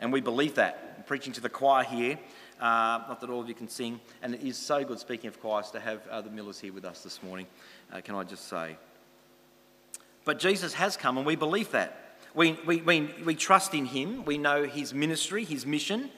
And 0.00 0.12
we 0.12 0.20
believe 0.20 0.54
that. 0.56 0.94
I'm 0.96 1.04
preaching 1.04 1.32
to 1.34 1.40
the 1.40 1.48
choir 1.48 1.84
here, 1.84 2.18
uh, 2.62 3.02
not 3.08 3.20
that 3.20 3.28
all 3.28 3.40
of 3.40 3.48
you 3.48 3.54
can 3.54 3.68
sing. 3.68 4.00
And 4.22 4.34
it 4.34 4.42
is 4.42 4.56
so 4.56 4.84
good, 4.84 4.98
speaking 4.98 5.28
of 5.28 5.40
choirs, 5.40 5.70
to 5.72 5.80
have 5.80 6.06
uh, 6.06 6.20
the 6.20 6.30
Millers 6.30 6.60
here 6.60 6.72
with 6.72 6.84
us 6.84 7.02
this 7.02 7.22
morning, 7.22 7.46
uh, 7.92 8.00
can 8.00 8.14
I 8.14 8.24
just 8.24 8.48
say. 8.48 8.76
But 10.24 10.38
Jesus 10.38 10.72
has 10.74 10.96
come, 10.96 11.18
and 11.18 11.26
we 11.26 11.36
believe 11.36 11.72
that. 11.72 12.16
We, 12.34 12.58
we, 12.64 12.80
we, 12.80 13.10
we 13.24 13.34
trust 13.34 13.74
in 13.74 13.84
him. 13.84 14.24
We 14.24 14.38
know 14.38 14.64
his 14.64 14.94
ministry, 14.94 15.44
his 15.44 15.66
mission. 15.66 16.08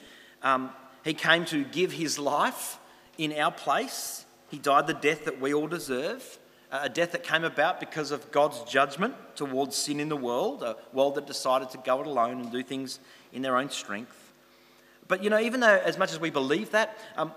Um, 0.43 0.69
he 1.03 1.13
came 1.13 1.43
to 1.45 1.65
give 1.65 1.91
his 1.91 2.17
life 2.17 2.77
in 3.17 3.33
our 3.33 3.51
place. 3.51 4.25
He 4.49 4.59
died 4.59 4.87
the 4.87 4.93
death 4.93 5.25
that 5.25 5.41
we 5.41 5.53
all 5.53 5.67
deserve 5.67 6.39
a 6.71 6.89
death 6.89 7.11
that 7.11 7.23
came 7.23 7.43
about 7.43 7.79
because 7.79 8.11
of 8.11 8.31
God's 8.31 8.61
judgment 8.63 9.13
towards 9.35 9.75
sin 9.75 9.99
in 9.99 10.09
the 10.09 10.17
world, 10.17 10.63
a 10.63 10.75
world 10.93 11.15
that 11.15 11.27
decided 11.27 11.69
to 11.71 11.77
go 11.77 12.01
it 12.01 12.07
alone 12.07 12.41
and 12.41 12.51
do 12.51 12.63
things 12.63 12.99
in 13.33 13.41
their 13.41 13.57
own 13.57 13.69
strength. 13.69 14.24
But 15.07 15.23
you 15.23 15.29
know, 15.29 15.39
even 15.39 15.59
though 15.59 15.81
as 15.83 15.97
much 15.97 16.11
as 16.11 16.19
we 16.19 16.29
believe 16.29 16.71
that, 16.71 16.97
um, 17.15 17.31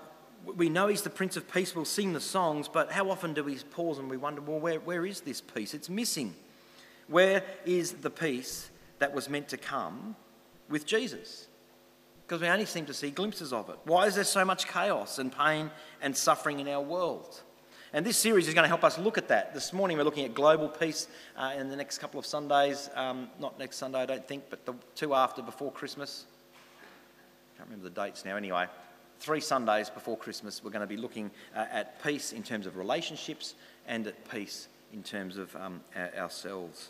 we 0.45 0.69
know 0.69 0.87
He's 0.87 1.01
the 1.01 1.09
Prince 1.09 1.37
of 1.37 1.51
Peace, 1.51 1.75
we'll 1.75 1.85
sing 1.85 2.13
the 2.13 2.19
songs, 2.19 2.67
but 2.67 2.91
how 2.91 3.09
often 3.09 3.33
do 3.33 3.43
we 3.43 3.57
pause 3.57 3.99
and 3.99 4.09
we 4.09 4.17
wonder, 4.17 4.41
well, 4.41 4.59
where, 4.59 4.79
where 4.79 5.05
is 5.05 5.21
this 5.21 5.41
peace? 5.41 5.73
It's 5.73 5.89
missing. 5.89 6.33
Where 7.07 7.43
is 7.65 7.93
the 7.93 8.09
peace 8.09 8.69
that 8.99 9.13
was 9.13 9.29
meant 9.29 9.49
to 9.49 9.57
come 9.57 10.15
with 10.69 10.85
Jesus? 10.85 11.47
Because 12.25 12.41
we 12.41 12.47
only 12.47 12.65
seem 12.65 12.85
to 12.85 12.93
see 12.93 13.09
glimpses 13.09 13.51
of 13.51 13.69
it. 13.69 13.77
Why 13.85 14.05
is 14.05 14.15
there 14.15 14.23
so 14.23 14.45
much 14.45 14.67
chaos 14.67 15.17
and 15.17 15.35
pain 15.35 15.71
and 16.01 16.15
suffering 16.15 16.59
in 16.59 16.67
our 16.67 16.81
world? 16.81 17.41
And 17.91 18.05
this 18.05 18.17
series 18.17 18.47
is 18.47 18.53
going 18.53 18.65
to 18.65 18.69
help 18.69 18.83
us 18.83 18.99
look 18.99 19.17
at 19.17 19.29
that. 19.29 19.55
This 19.55 19.73
morning 19.73 19.97
we're 19.97 20.03
looking 20.03 20.25
at 20.25 20.35
global 20.35 20.69
peace 20.69 21.07
uh, 21.35 21.53
in 21.57 21.69
the 21.69 21.75
next 21.75 21.97
couple 21.97 22.19
of 22.19 22.25
Sundays. 22.27 22.87
Um, 22.93 23.29
not 23.39 23.57
next 23.57 23.77
Sunday, 23.77 23.99
I 23.99 24.05
don't 24.05 24.27
think, 24.27 24.43
but 24.51 24.63
the 24.67 24.75
two 24.93 25.15
after 25.15 25.41
before 25.41 25.71
Christmas. 25.71 26.25
I 27.59 27.61
can't 27.61 27.71
remember 27.71 27.89
the 27.89 28.01
dates 28.01 28.23
now. 28.23 28.37
Anyway, 28.37 28.67
three 29.19 29.41
Sundays 29.41 29.89
before 29.89 30.15
Christmas, 30.15 30.63
we're 30.63 30.71
going 30.71 30.79
to 30.79 30.87
be 30.87 30.95
looking 30.95 31.29
uh, 31.53 31.65
at 31.69 32.01
peace 32.01 32.31
in 32.31 32.41
terms 32.41 32.65
of 32.65 32.77
relationships 32.77 33.53
and 33.85 34.07
at 34.07 34.31
peace 34.31 34.69
in 34.93 35.03
terms 35.03 35.35
of 35.35 35.53
um, 35.57 35.81
ourselves. 36.17 36.87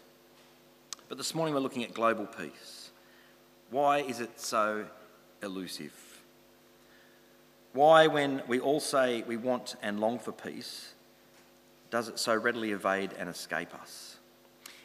But 1.08 1.18
this 1.18 1.34
morning 1.34 1.56
we're 1.56 1.62
looking 1.62 1.84
at 1.84 1.96
global 1.96 2.28
peace. 2.28 2.92
Why 3.72 4.02
is 4.02 4.20
it 4.20 4.40
so 4.40 4.86
elusive? 5.42 6.22
Why, 7.74 8.06
when 8.06 8.44
we 8.48 8.60
all 8.60 8.80
say 8.80 9.24
we 9.24 9.38
want 9.38 9.76
and 9.82 10.00
long 10.00 10.20
for 10.20 10.32
peace, 10.32 10.94
does 11.90 12.10
it 12.10 12.20
so 12.20 12.36
readily 12.36 12.74
evade 12.74 13.14
and 13.18 13.28
escape 13.28 13.74
us? 13.74 14.18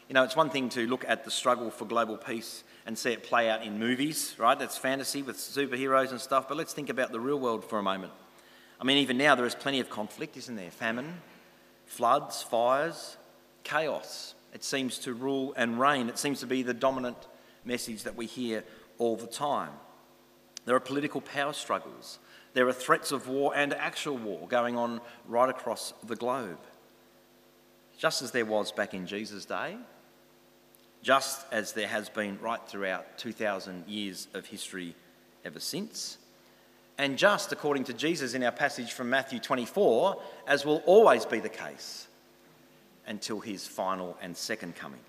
You 0.09 0.15
know, 0.15 0.23
it's 0.23 0.35
one 0.35 0.49
thing 0.49 0.69
to 0.69 0.87
look 0.87 1.05
at 1.07 1.25
the 1.25 1.31
struggle 1.31 1.69
for 1.69 1.85
global 1.85 2.17
peace 2.17 2.63
and 2.85 2.97
see 2.97 3.11
it 3.11 3.23
play 3.23 3.49
out 3.49 3.63
in 3.63 3.79
movies, 3.79 4.35
right? 4.37 4.57
That's 4.57 4.77
fantasy 4.77 5.21
with 5.21 5.37
superheroes 5.37 6.11
and 6.11 6.21
stuff, 6.21 6.47
but 6.47 6.57
let's 6.57 6.73
think 6.73 6.89
about 6.89 7.11
the 7.11 7.19
real 7.19 7.39
world 7.39 7.65
for 7.65 7.79
a 7.79 7.83
moment. 7.83 8.13
I 8.79 8.83
mean, 8.83 8.97
even 8.97 9.17
now 9.17 9.35
there 9.35 9.45
is 9.45 9.55
plenty 9.55 9.79
of 9.79 9.89
conflict, 9.89 10.37
isn't 10.37 10.55
there? 10.55 10.69
Famine, 10.69 11.21
floods, 11.85 12.43
fires, 12.43 13.17
chaos. 13.63 14.35
It 14.53 14.63
seems 14.63 14.99
to 14.99 15.13
rule 15.13 15.53
and 15.57 15.79
reign. 15.79 16.09
It 16.09 16.17
seems 16.17 16.39
to 16.41 16.47
be 16.47 16.61
the 16.61 16.73
dominant 16.73 17.17
message 17.63 18.03
that 18.03 18.15
we 18.15 18.25
hear 18.25 18.63
all 18.97 19.15
the 19.15 19.27
time. 19.27 19.71
There 20.65 20.75
are 20.75 20.81
political 20.81 21.21
power 21.21 21.53
struggles. 21.53 22.19
There 22.53 22.67
are 22.67 22.73
threats 22.73 23.11
of 23.11 23.27
war 23.27 23.53
and 23.55 23.73
actual 23.73 24.17
war 24.17 24.47
going 24.47 24.77
on 24.77 25.01
right 25.27 25.49
across 25.49 25.93
the 26.03 26.15
globe. 26.15 26.59
Just 27.97 28.21
as 28.21 28.31
there 28.31 28.45
was 28.45 28.71
back 28.71 28.93
in 28.93 29.07
Jesus' 29.07 29.45
day, 29.45 29.77
just 31.05 31.45
as 31.51 31.73
there 31.73 31.87
has 31.87 32.09
been 32.09 32.35
right 32.41 32.61
throughout 32.67 33.19
2,000 33.19 33.87
years 33.87 34.27
of 34.33 34.47
history 34.47 34.95
ever 35.45 35.59
since, 35.59 36.17
and 36.97 37.15
just 37.15 37.51
according 37.51 37.83
to 37.83 37.93
Jesus 37.93 38.33
in 38.33 38.41
our 38.41 38.51
passage 38.51 38.91
from 38.91 39.11
Matthew 39.11 39.37
24, 39.37 40.19
as 40.47 40.65
will 40.65 40.81
always 40.87 41.23
be 41.23 41.39
the 41.39 41.47
case 41.47 42.07
until 43.05 43.39
his 43.39 43.67
final 43.67 44.17
and 44.19 44.35
second 44.35 44.75
coming. 44.75 44.99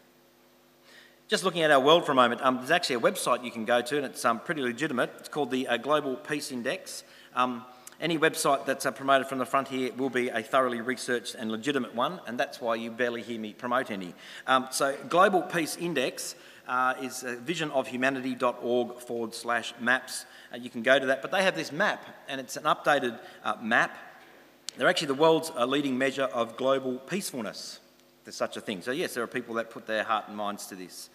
Just 1.28 1.44
looking 1.44 1.62
at 1.62 1.70
our 1.70 1.80
world 1.80 2.04
for 2.04 2.12
a 2.12 2.14
moment, 2.14 2.42
um, 2.42 2.58
there's 2.58 2.70
actually 2.70 2.96
a 2.96 3.00
website 3.00 3.42
you 3.42 3.50
can 3.50 3.64
go 3.64 3.80
to, 3.80 3.96
and 3.96 4.04
it's 4.04 4.22
um, 4.26 4.38
pretty 4.40 4.60
legitimate. 4.60 5.10
It's 5.18 5.30
called 5.30 5.50
the 5.50 5.66
uh, 5.66 5.78
Global 5.78 6.16
Peace 6.16 6.52
Index. 6.52 7.04
Um, 7.34 7.64
any 8.00 8.18
website 8.18 8.66
that's 8.66 8.84
uh, 8.84 8.90
promoted 8.90 9.26
from 9.26 9.38
the 9.38 9.46
front 9.46 9.68
here 9.68 9.92
will 9.94 10.10
be 10.10 10.28
a 10.28 10.42
thoroughly 10.42 10.80
researched 10.80 11.34
and 11.34 11.50
legitimate 11.50 11.94
one, 11.94 12.20
and 12.26 12.38
that's 12.38 12.60
why 12.60 12.74
you 12.74 12.90
barely 12.90 13.22
hear 13.22 13.40
me 13.40 13.54
promote 13.54 13.90
any. 13.90 14.14
Um, 14.46 14.68
so, 14.70 14.96
Global 15.08 15.42
Peace 15.42 15.76
Index 15.76 16.34
uh, 16.68 16.94
is 17.00 17.24
uh, 17.24 17.36
visionofhumanity.org 17.44 19.00
forward 19.00 19.34
slash 19.34 19.72
maps. 19.80 20.26
Uh, 20.52 20.58
you 20.58 20.68
can 20.68 20.82
go 20.82 20.98
to 20.98 21.06
that, 21.06 21.22
but 21.22 21.30
they 21.30 21.42
have 21.42 21.56
this 21.56 21.72
map, 21.72 22.04
and 22.28 22.40
it's 22.40 22.56
an 22.56 22.64
updated 22.64 23.18
uh, 23.44 23.54
map. 23.62 23.96
They're 24.76 24.88
actually 24.88 25.08
the 25.08 25.14
world's 25.14 25.50
uh, 25.56 25.64
leading 25.64 25.96
measure 25.96 26.24
of 26.24 26.56
global 26.58 26.98
peacefulness. 26.98 27.80
There's 28.24 28.36
such 28.36 28.58
a 28.58 28.60
thing. 28.60 28.82
So, 28.82 28.90
yes, 28.90 29.14
there 29.14 29.22
are 29.22 29.28
people 29.28 29.54
that 29.54 29.70
put 29.70 29.86
their 29.86 30.02
heart 30.02 30.24
and 30.28 30.36
minds 30.36 30.66
to 30.66 30.74
this. 30.74 31.08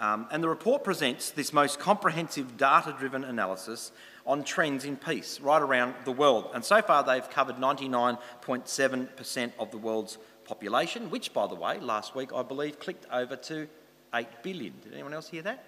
Um, 0.00 0.26
and 0.32 0.42
the 0.42 0.48
report 0.48 0.82
presents 0.82 1.30
this 1.30 1.52
most 1.52 1.78
comprehensive 1.78 2.56
data 2.56 2.96
driven 2.98 3.22
analysis 3.22 3.92
on 4.26 4.42
trends 4.42 4.84
in 4.84 4.96
peace 4.96 5.38
right 5.40 5.60
around 5.60 5.94
the 6.04 6.12
world. 6.12 6.50
And 6.54 6.64
so 6.64 6.80
far, 6.82 7.02
they've 7.04 7.28
covered 7.30 7.56
99.7% 7.56 9.52
of 9.58 9.70
the 9.70 9.78
world's 9.78 10.18
population, 10.44 11.10
which, 11.10 11.32
by 11.32 11.46
the 11.46 11.54
way, 11.54 11.78
last 11.80 12.14
week 12.14 12.32
I 12.34 12.42
believe 12.42 12.78
clicked 12.78 13.06
over 13.12 13.36
to 13.36 13.68
8 14.14 14.26
billion. 14.42 14.74
Did 14.82 14.94
anyone 14.94 15.12
else 15.14 15.28
hear 15.28 15.42
that? 15.42 15.64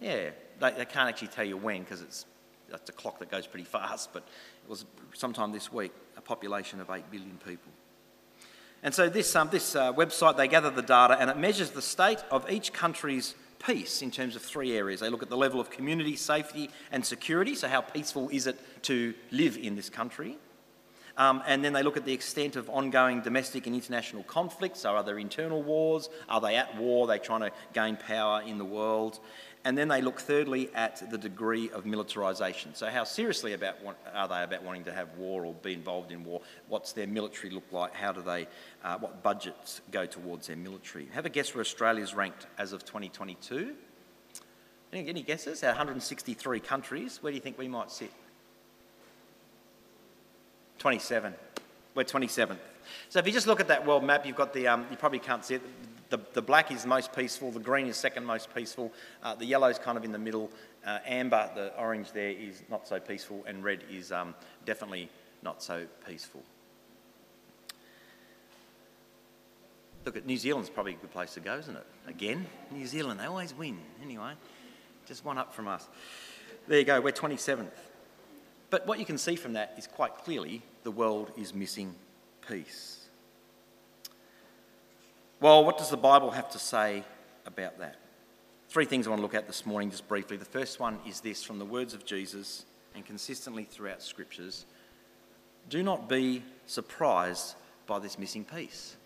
Yeah, 0.00 0.30
they, 0.60 0.70
they 0.72 0.84
can't 0.84 1.08
actually 1.08 1.28
tell 1.28 1.44
you 1.44 1.56
when 1.56 1.82
because 1.82 2.02
it's 2.02 2.26
that's 2.70 2.90
a 2.90 2.92
clock 2.92 3.18
that 3.20 3.30
goes 3.30 3.46
pretty 3.46 3.64
fast, 3.64 4.12
but 4.12 4.22
it 4.64 4.68
was 4.68 4.84
sometime 5.14 5.52
this 5.52 5.72
week 5.72 5.92
a 6.16 6.20
population 6.20 6.80
of 6.80 6.90
8 6.90 7.10
billion 7.10 7.38
people. 7.38 7.72
And 8.82 8.94
so 8.94 9.08
this, 9.08 9.34
um, 9.34 9.48
this 9.50 9.74
uh, 9.74 9.92
website, 9.92 10.36
they 10.36 10.48
gather 10.48 10.70
the 10.70 10.82
data 10.82 11.16
and 11.18 11.30
it 11.30 11.36
measures 11.36 11.70
the 11.70 11.82
state 11.82 12.22
of 12.30 12.48
each 12.50 12.72
country's 12.72 13.34
peace 13.58 14.02
in 14.02 14.10
terms 14.10 14.36
of 14.36 14.42
three 14.42 14.76
areas. 14.76 15.00
They 15.00 15.10
look 15.10 15.22
at 15.22 15.30
the 15.30 15.36
level 15.36 15.60
of 15.60 15.70
community 15.70 16.16
safety 16.16 16.70
and 16.92 17.04
security, 17.04 17.54
so 17.54 17.68
how 17.68 17.80
peaceful 17.80 18.28
is 18.30 18.46
it 18.46 18.58
to 18.82 19.14
live 19.30 19.56
in 19.56 19.76
this 19.76 19.90
country? 19.90 20.38
Um, 21.18 21.42
and 21.48 21.64
then 21.64 21.72
they 21.72 21.82
look 21.82 21.96
at 21.96 22.04
the 22.04 22.12
extent 22.12 22.54
of 22.54 22.70
ongoing 22.70 23.22
domestic 23.22 23.66
and 23.66 23.74
international 23.74 24.22
conflicts. 24.22 24.80
So, 24.80 24.90
are 24.90 25.02
there 25.02 25.18
internal 25.18 25.60
wars? 25.60 26.08
Are 26.28 26.40
they 26.40 26.54
at 26.54 26.76
war? 26.76 27.04
Are 27.04 27.08
they 27.08 27.18
trying 27.18 27.40
to 27.40 27.50
gain 27.74 27.96
power 27.96 28.40
in 28.42 28.56
the 28.56 28.64
world? 28.64 29.18
And 29.64 29.76
then 29.76 29.88
they 29.88 30.00
look 30.00 30.20
thirdly 30.20 30.70
at 30.74 31.10
the 31.10 31.18
degree 31.18 31.70
of 31.70 31.84
militarisation. 31.84 32.76
So, 32.76 32.86
how 32.88 33.04
seriously 33.04 33.52
about 33.52 33.76
are 34.14 34.28
they 34.28 34.42
about 34.42 34.62
wanting 34.62 34.84
to 34.84 34.92
have 34.92 35.12
war 35.16 35.44
or 35.44 35.52
be 35.52 35.72
involved 35.72 36.12
in 36.12 36.24
war? 36.24 36.40
What's 36.68 36.92
their 36.92 37.06
military 37.06 37.52
look 37.52 37.70
like? 37.72 37.94
How 37.94 38.12
do 38.12 38.22
they, 38.22 38.46
uh, 38.84 38.98
what 38.98 39.22
budgets 39.22 39.80
go 39.90 40.06
towards 40.06 40.46
their 40.46 40.56
military? 40.56 41.08
Have 41.12 41.26
a 41.26 41.28
guess 41.28 41.54
where 41.54 41.60
Australia's 41.60 42.14
ranked 42.14 42.46
as 42.56 42.72
of 42.72 42.84
2022? 42.84 43.74
Any, 44.92 45.08
any 45.08 45.22
guesses? 45.22 45.62
Out 45.64 45.70
163 45.70 46.60
countries, 46.60 47.18
where 47.20 47.30
do 47.30 47.34
you 47.34 47.42
think 47.42 47.58
we 47.58 47.68
might 47.68 47.90
sit? 47.90 48.12
27. 50.78 51.34
We're 51.94 52.04
27th. 52.04 52.58
So 53.08 53.18
if 53.18 53.26
you 53.26 53.32
just 53.32 53.46
look 53.46 53.60
at 53.60 53.68
that 53.68 53.84
world 53.84 54.04
map, 54.04 54.24
you've 54.24 54.36
got 54.36 54.54
the, 54.54 54.68
um, 54.68 54.86
you 54.90 54.96
probably 54.96 55.18
can't 55.18 55.44
see 55.44 55.56
it, 55.56 55.62
The, 56.10 56.18
the 56.32 56.42
black 56.42 56.72
is 56.72 56.86
most 56.86 57.12
peaceful, 57.12 57.50
the 57.50 57.60
green 57.60 57.86
is 57.86 57.96
second 57.96 58.24
most 58.24 58.54
peaceful, 58.54 58.92
uh, 59.22 59.34
the 59.34 59.44
yellow 59.44 59.68
is 59.68 59.78
kind 59.78 59.98
of 59.98 60.04
in 60.04 60.12
the 60.12 60.18
middle, 60.18 60.50
uh, 60.86 61.00
amber, 61.04 61.50
the 61.54 61.76
orange 61.78 62.12
there, 62.12 62.30
is 62.30 62.62
not 62.70 62.88
so 62.88 62.98
peaceful, 62.98 63.44
and 63.46 63.62
red 63.62 63.84
is 63.90 64.10
um, 64.10 64.34
definitely 64.64 65.10
not 65.42 65.62
so 65.62 65.84
peaceful. 66.06 66.42
Look, 70.06 70.24
New 70.24 70.38
Zealand's 70.38 70.70
probably 70.70 70.94
a 70.94 70.96
good 70.96 71.12
place 71.12 71.34
to 71.34 71.40
go, 71.40 71.58
isn't 71.58 71.76
it? 71.76 71.86
Again, 72.06 72.46
New 72.70 72.86
Zealand, 72.86 73.20
they 73.20 73.26
always 73.26 73.52
win. 73.52 73.76
Anyway, 74.02 74.32
just 75.06 75.24
one 75.24 75.36
up 75.36 75.52
from 75.52 75.68
us. 75.68 75.86
There 76.66 76.78
you 76.78 76.84
go, 76.84 77.00
we're 77.02 77.12
27th. 77.12 77.68
But 78.70 78.86
what 78.86 78.98
you 78.98 79.04
can 79.04 79.18
see 79.18 79.36
from 79.36 79.54
that 79.54 79.74
is 79.76 79.86
quite 79.86 80.14
clearly 80.18 80.62
the 80.84 80.90
world 80.90 81.32
is 81.36 81.54
missing 81.54 81.94
peace. 82.46 82.97
Well, 85.40 85.64
what 85.64 85.78
does 85.78 85.90
the 85.90 85.96
Bible 85.96 86.32
have 86.32 86.50
to 86.50 86.58
say 86.58 87.04
about 87.46 87.78
that? 87.78 87.94
Three 88.68 88.86
things 88.86 89.06
I 89.06 89.10
want 89.10 89.20
to 89.20 89.22
look 89.22 89.36
at 89.36 89.46
this 89.46 89.64
morning, 89.64 89.88
just 89.88 90.08
briefly. 90.08 90.36
The 90.36 90.44
first 90.44 90.80
one 90.80 90.98
is 91.06 91.20
this 91.20 91.44
from 91.44 91.60
the 91.60 91.64
words 91.64 91.94
of 91.94 92.04
Jesus 92.04 92.64
and 92.96 93.06
consistently 93.06 93.62
throughout 93.62 94.02
scriptures 94.02 94.66
do 95.70 95.84
not 95.84 96.08
be 96.08 96.42
surprised 96.66 97.54
by 97.86 98.00
this 98.00 98.18
missing 98.18 98.44
peace. 98.44 98.96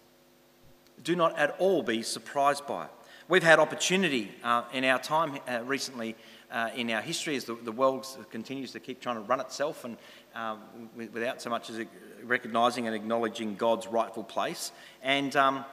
Do 1.05 1.15
not 1.17 1.39
at 1.39 1.55
all 1.59 1.83
be 1.83 2.03
surprised 2.03 2.67
by 2.67 2.85
it. 2.85 2.91
We've 3.29 3.43
had 3.43 3.59
opportunity 3.59 4.33
uh, 4.43 4.63
in 4.73 4.85
our 4.85 4.99
time 4.99 5.39
uh, 5.47 5.61
recently 5.65 6.17
uh, 6.51 6.71
in 6.75 6.91
our 6.91 7.03
history 7.03 7.37
as 7.37 7.45
the, 7.45 7.57
the, 7.57 7.73
world 7.73 8.07
continues 8.31 8.73
to 8.73 8.81
keep 8.81 9.01
trying 9.01 9.17
to 9.17 9.23
run 9.23 9.41
itself 9.41 9.85
and 9.85 9.99
um, 10.35 10.61
without 10.97 11.43
so 11.43 11.51
much 11.51 11.69
as 11.69 11.85
recognising 12.23 12.87
and 12.87 12.97
acknowledging 12.97 13.55
God's 13.55 13.87
rightful 13.87 14.25
place. 14.25 14.73
And 15.03 15.35
um, 15.37 15.65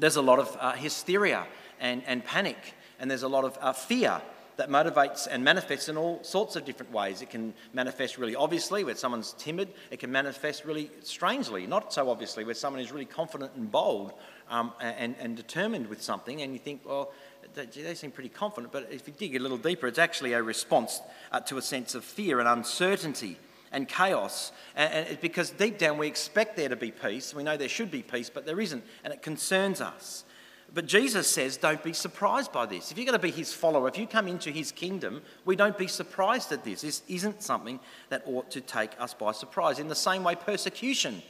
there's 0.00 0.16
a 0.16 0.22
lot 0.22 0.38
of 0.38 0.56
uh, 0.60 0.72
hysteria 0.72 1.46
and, 1.80 2.02
and 2.06 2.24
panic, 2.24 2.74
and 2.98 3.10
there's 3.10 3.22
a 3.22 3.28
lot 3.28 3.44
of 3.44 3.58
uh, 3.60 3.72
fear 3.72 4.20
that 4.56 4.68
motivates 4.68 5.28
and 5.30 5.44
manifests 5.44 5.88
in 5.88 5.96
all 5.96 6.18
sorts 6.24 6.56
of 6.56 6.64
different 6.64 6.90
ways. 6.90 7.22
It 7.22 7.30
can 7.30 7.54
manifest 7.72 8.18
really 8.18 8.34
obviously 8.34 8.82
where 8.82 8.96
someone's 8.96 9.34
timid. 9.38 9.68
It 9.92 10.00
can 10.00 10.10
manifest 10.10 10.64
really 10.64 10.90
strangely, 11.02 11.66
not 11.66 11.92
so 11.92 12.10
obviously, 12.10 12.44
where 12.44 12.56
someone 12.56 12.82
is 12.82 12.90
really 12.90 13.04
confident 13.04 13.52
and 13.54 13.70
bold 13.70 14.14
um, 14.50 14.72
and, 14.80 15.14
and 15.20 15.36
determined 15.36 15.86
with 15.86 16.02
something, 16.02 16.42
and 16.42 16.52
you 16.52 16.58
think, 16.58 16.82
well, 16.84 17.12
they 17.54 17.94
seem 17.94 18.10
pretty 18.10 18.28
confident, 18.28 18.72
but 18.72 18.88
if 18.90 19.06
you 19.06 19.14
dig 19.16 19.36
a 19.36 19.38
little 19.38 19.58
deeper, 19.58 19.86
it's 19.86 19.98
actually 19.98 20.32
a 20.32 20.42
response 20.42 21.00
uh, 21.32 21.40
to 21.40 21.56
a 21.56 21.62
sense 21.62 21.94
of 21.94 22.04
fear 22.04 22.40
and 22.40 22.48
uncertainty 22.48 23.36
and 23.72 23.88
chaos. 23.88 24.52
And, 24.76 25.08
and 25.08 25.20
because 25.20 25.50
deep 25.50 25.78
down 25.78 25.98
we 25.98 26.06
expect 26.06 26.56
there 26.56 26.68
to 26.68 26.76
be 26.76 26.90
peace. 26.90 27.34
We 27.34 27.42
know 27.42 27.56
there 27.56 27.68
should 27.68 27.90
be 27.90 28.02
peace, 28.02 28.30
but 28.30 28.46
there 28.46 28.60
isn't, 28.60 28.84
and 29.04 29.12
it 29.12 29.22
concerns 29.22 29.80
us. 29.80 30.24
But 30.74 30.86
Jesus 30.86 31.26
says, 31.26 31.56
don't 31.56 31.82
be 31.82 31.94
surprised 31.94 32.52
by 32.52 32.66
this. 32.66 32.92
If 32.92 32.98
you're 32.98 33.06
going 33.06 33.18
to 33.18 33.18
be 33.18 33.30
his 33.30 33.54
follower, 33.54 33.88
if 33.88 33.96
you 33.96 34.06
come 34.06 34.28
into 34.28 34.50
his 34.50 34.70
kingdom, 34.70 35.22
we 35.46 35.56
don't 35.56 35.78
be 35.78 35.86
surprised 35.86 36.52
at 36.52 36.62
this. 36.62 36.82
This 36.82 37.02
isn't 37.08 37.42
something 37.42 37.80
that 38.10 38.22
ought 38.26 38.50
to 38.50 38.60
take 38.60 38.90
us 39.00 39.14
by 39.14 39.32
surprise. 39.32 39.78
In 39.78 39.88
the 39.88 39.94
same 39.94 40.24
way, 40.24 40.34
persecution 40.34 41.22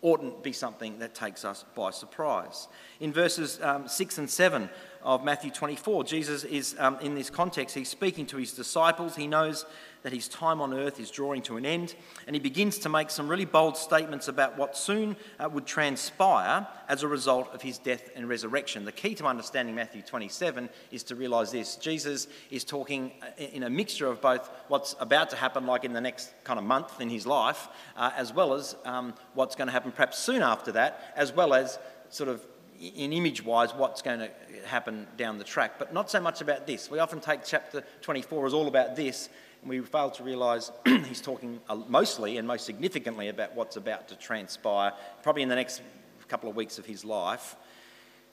oughtn't 0.00 0.42
be 0.44 0.52
something 0.52 0.98
that 1.00 1.14
takes 1.14 1.44
us 1.44 1.64
by 1.74 1.90
surprise. 1.90 2.68
In 3.00 3.12
verses 3.12 3.58
um, 3.62 3.88
6 3.88 4.18
and 4.18 4.30
7 4.30 4.68
of 5.04 5.22
Matthew 5.22 5.50
24, 5.50 6.04
Jesus 6.04 6.44
is, 6.44 6.74
um, 6.78 6.98
in 7.00 7.14
this 7.14 7.28
context, 7.28 7.74
he's 7.74 7.90
speaking 7.90 8.24
to 8.26 8.38
his 8.38 8.52
disciples. 8.52 9.14
He 9.14 9.26
knows 9.26 9.66
that 10.02 10.12
his 10.12 10.28
time 10.28 10.60
on 10.60 10.72
earth 10.72 10.98
is 10.98 11.10
drawing 11.10 11.42
to 11.42 11.56
an 11.56 11.66
end, 11.66 11.94
and 12.26 12.34
he 12.34 12.40
begins 12.40 12.78
to 12.78 12.88
make 12.88 13.10
some 13.10 13.28
really 13.28 13.44
bold 13.44 13.76
statements 13.76 14.28
about 14.28 14.56
what 14.56 14.76
soon 14.76 15.16
uh, 15.38 15.48
would 15.48 15.66
transpire 15.66 16.66
as 16.88 17.02
a 17.02 17.08
result 17.08 17.52
of 17.54 17.60
his 17.60 17.78
death 17.78 18.10
and 18.16 18.28
resurrection. 18.28 18.84
The 18.84 18.92
key 18.92 19.14
to 19.16 19.26
understanding 19.26 19.74
Matthew 19.74 20.02
27 20.02 20.68
is 20.90 21.02
to 21.04 21.14
realize 21.14 21.52
this 21.52 21.76
Jesus 21.76 22.28
is 22.50 22.64
talking 22.64 23.12
uh, 23.22 23.42
in 23.42 23.62
a 23.62 23.70
mixture 23.70 24.06
of 24.06 24.20
both 24.20 24.50
what's 24.68 24.94
about 25.00 25.30
to 25.30 25.36
happen, 25.36 25.66
like 25.66 25.84
in 25.84 25.92
the 25.92 26.00
next 26.00 26.32
kind 26.44 26.58
of 26.58 26.64
month 26.64 27.00
in 27.00 27.10
his 27.10 27.26
life, 27.26 27.68
uh, 27.96 28.10
as 28.16 28.32
well 28.32 28.54
as 28.54 28.76
um, 28.84 29.14
what's 29.34 29.54
going 29.54 29.68
to 29.68 29.72
happen 29.72 29.92
perhaps 29.92 30.18
soon 30.18 30.42
after 30.42 30.72
that, 30.72 31.12
as 31.16 31.32
well 31.32 31.52
as 31.52 31.78
sort 32.10 32.28
of 32.28 32.42
in 32.88 33.12
image 33.12 33.44
wise 33.44 33.74
what's 33.74 34.02
going 34.02 34.20
to 34.20 34.30
happen 34.66 35.06
down 35.16 35.38
the 35.38 35.44
track, 35.44 35.78
but 35.78 35.92
not 35.92 36.10
so 36.10 36.20
much 36.20 36.40
about 36.40 36.66
this. 36.66 36.90
We 36.90 36.98
often 36.98 37.20
take 37.20 37.44
chapter 37.44 37.82
24 38.02 38.46
as 38.46 38.54
all 38.54 38.68
about 38.68 38.96
this, 38.96 39.28
and 39.62 39.70
we 39.70 39.80
fail 39.80 40.10
to 40.10 40.22
realise 40.22 40.70
he's 40.84 41.20
talking 41.20 41.60
uh, 41.68 41.76
mostly 41.88 42.38
and 42.38 42.46
most 42.46 42.66
significantly 42.66 43.28
about 43.28 43.54
what's 43.54 43.76
about 43.76 44.08
to 44.08 44.16
transpire, 44.16 44.92
probably 45.22 45.42
in 45.42 45.48
the 45.48 45.54
next 45.54 45.82
couple 46.28 46.48
of 46.48 46.56
weeks 46.56 46.78
of 46.78 46.86
his 46.86 47.04
life. 47.04 47.56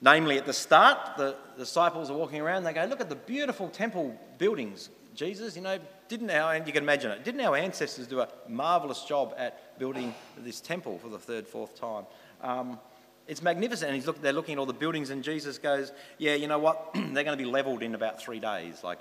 Namely, 0.01 0.37
at 0.37 0.45
the 0.45 0.53
start, 0.53 1.15
the 1.17 1.35
disciples 1.57 2.09
are 2.09 2.17
walking 2.17 2.41
around, 2.41 2.63
they 2.63 2.73
go, 2.73 2.85
Look 2.85 3.01
at 3.01 3.09
the 3.09 3.15
beautiful 3.15 3.69
temple 3.69 4.19
buildings. 4.37 4.89
Jesus, 5.13 5.55
you 5.55 5.61
know, 5.61 5.77
didn't 6.07 6.31
our, 6.31 6.55
and 6.55 6.65
you 6.65 6.73
can 6.73 6.83
imagine 6.83 7.11
it, 7.11 7.23
didn't 7.23 7.41
our 7.41 7.55
ancestors 7.55 8.07
do 8.07 8.21
a 8.21 8.29
marvellous 8.47 9.03
job 9.03 9.35
at 9.37 9.77
building 9.77 10.15
this 10.37 10.61
temple 10.61 10.97
for 10.99 11.09
the 11.09 11.19
third, 11.19 11.47
fourth 11.47 11.79
time? 11.79 12.05
Um, 12.41 12.79
it's 13.31 13.41
magnificent. 13.41 13.93
And 13.93 14.05
look, 14.05 14.21
they're 14.21 14.33
looking 14.33 14.53
at 14.53 14.59
all 14.59 14.65
the 14.65 14.73
buildings, 14.73 15.09
and 15.09 15.23
Jesus 15.23 15.57
goes, 15.57 15.93
Yeah, 16.17 16.35
you 16.35 16.47
know 16.47 16.59
what? 16.59 16.89
they're 16.93 17.23
going 17.23 17.37
to 17.37 17.37
be 17.37 17.45
levelled 17.45 17.81
in 17.81 17.95
about 17.95 18.21
three 18.21 18.41
days. 18.41 18.83
Like, 18.83 18.99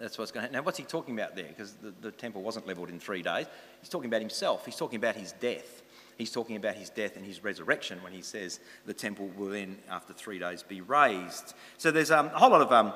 that's 0.00 0.18
what's 0.18 0.32
going 0.32 0.42
to 0.42 0.48
happen. 0.48 0.54
Now, 0.54 0.62
what's 0.62 0.78
he 0.78 0.84
talking 0.84 1.14
about 1.14 1.36
there? 1.36 1.46
Because 1.46 1.74
the, 1.74 1.94
the 2.00 2.10
temple 2.10 2.42
wasn't 2.42 2.66
levelled 2.66 2.90
in 2.90 2.98
three 2.98 3.22
days. 3.22 3.46
He's 3.80 3.88
talking 3.88 4.10
about 4.10 4.20
himself. 4.20 4.66
He's 4.66 4.74
talking 4.74 4.96
about 4.96 5.14
his 5.14 5.30
death. 5.30 5.84
He's 6.18 6.32
talking 6.32 6.56
about 6.56 6.74
his 6.74 6.90
death 6.90 7.16
and 7.16 7.24
his 7.24 7.44
resurrection 7.44 8.02
when 8.02 8.12
he 8.12 8.20
says 8.20 8.58
the 8.84 8.92
temple 8.92 9.30
will 9.36 9.50
then, 9.50 9.78
after 9.88 10.12
three 10.12 10.40
days, 10.40 10.64
be 10.64 10.80
raised. 10.80 11.54
So 11.78 11.92
there's 11.92 12.10
um, 12.10 12.26
a 12.26 12.38
whole 12.38 12.50
lot 12.50 12.62
of 12.62 12.72
um, 12.72 12.92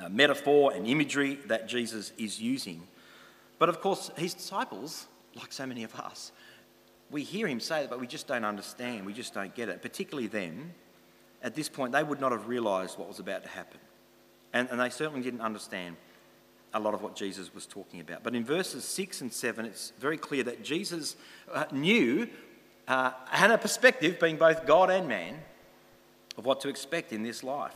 uh, 0.00 0.08
metaphor 0.08 0.72
and 0.74 0.84
imagery 0.84 1.38
that 1.46 1.68
Jesus 1.68 2.12
is 2.18 2.40
using. 2.40 2.82
But 3.60 3.68
of 3.68 3.80
course, 3.80 4.10
his 4.16 4.34
disciples, 4.34 5.06
like 5.36 5.52
so 5.52 5.64
many 5.64 5.84
of 5.84 5.94
us, 5.94 6.32
we 7.10 7.22
hear 7.22 7.46
him 7.46 7.60
say 7.60 7.82
that, 7.82 7.90
but 7.90 8.00
we 8.00 8.06
just 8.06 8.26
don't 8.26 8.44
understand. 8.44 9.04
We 9.04 9.12
just 9.12 9.34
don't 9.34 9.54
get 9.54 9.68
it. 9.68 9.82
Particularly 9.82 10.28
them, 10.28 10.72
at 11.42 11.54
this 11.54 11.68
point, 11.68 11.92
they 11.92 12.02
would 12.02 12.20
not 12.20 12.32
have 12.32 12.48
realised 12.48 12.98
what 12.98 13.08
was 13.08 13.18
about 13.18 13.42
to 13.42 13.48
happen. 13.48 13.80
And, 14.52 14.68
and 14.70 14.80
they 14.80 14.90
certainly 14.90 15.22
didn't 15.22 15.40
understand 15.40 15.96
a 16.72 16.80
lot 16.80 16.94
of 16.94 17.02
what 17.02 17.16
Jesus 17.16 17.52
was 17.54 17.66
talking 17.66 18.00
about. 18.00 18.22
But 18.22 18.34
in 18.34 18.44
verses 18.44 18.84
6 18.84 19.22
and 19.22 19.32
7, 19.32 19.64
it's 19.64 19.92
very 19.98 20.16
clear 20.16 20.42
that 20.44 20.62
Jesus 20.62 21.16
uh, 21.52 21.64
knew, 21.72 22.28
uh, 22.86 23.12
had 23.26 23.50
a 23.50 23.58
perspective, 23.58 24.20
being 24.20 24.36
both 24.36 24.66
God 24.66 24.90
and 24.90 25.08
man, 25.08 25.36
of 26.36 26.44
what 26.44 26.60
to 26.60 26.68
expect 26.68 27.12
in 27.12 27.22
this 27.22 27.42
life. 27.42 27.74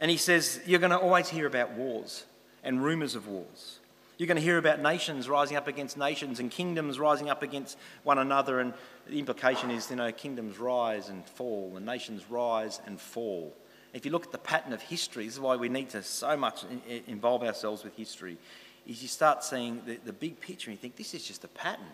And 0.00 0.10
he 0.10 0.16
says, 0.16 0.60
You're 0.66 0.80
going 0.80 0.90
to 0.90 0.98
always 0.98 1.28
hear 1.28 1.46
about 1.46 1.72
wars 1.72 2.26
and 2.62 2.82
rumours 2.82 3.14
of 3.14 3.28
wars. 3.28 3.78
You're 4.18 4.26
going 4.26 4.36
to 4.36 4.42
hear 4.42 4.58
about 4.58 4.80
nations 4.80 5.28
rising 5.28 5.56
up 5.56 5.66
against 5.66 5.96
nations 5.96 6.38
and 6.38 6.50
kingdoms 6.50 6.98
rising 6.98 7.30
up 7.30 7.42
against 7.42 7.78
one 8.04 8.18
another. 8.18 8.60
And 8.60 8.74
the 9.06 9.18
implication 9.18 9.70
is, 9.70 9.90
you 9.90 9.96
know, 9.96 10.12
kingdoms 10.12 10.58
rise 10.58 11.08
and 11.08 11.24
fall, 11.26 11.72
and 11.76 11.86
nations 11.86 12.30
rise 12.30 12.80
and 12.86 13.00
fall. 13.00 13.54
If 13.94 14.06
you 14.06 14.12
look 14.12 14.24
at 14.24 14.32
the 14.32 14.38
pattern 14.38 14.72
of 14.72 14.80
history, 14.80 15.26
this 15.26 15.34
is 15.34 15.40
why 15.40 15.56
we 15.56 15.68
need 15.68 15.90
to 15.90 16.02
so 16.02 16.36
much 16.36 16.64
involve 17.06 17.42
ourselves 17.42 17.84
with 17.84 17.96
history, 17.96 18.38
is 18.86 19.02
you 19.02 19.08
start 19.08 19.44
seeing 19.44 19.82
the, 19.86 19.98
the 20.04 20.12
big 20.12 20.40
picture 20.40 20.70
and 20.70 20.78
you 20.78 20.80
think, 20.80 20.96
this 20.96 21.14
is 21.14 21.24
just 21.24 21.44
a 21.44 21.48
pattern. 21.48 21.84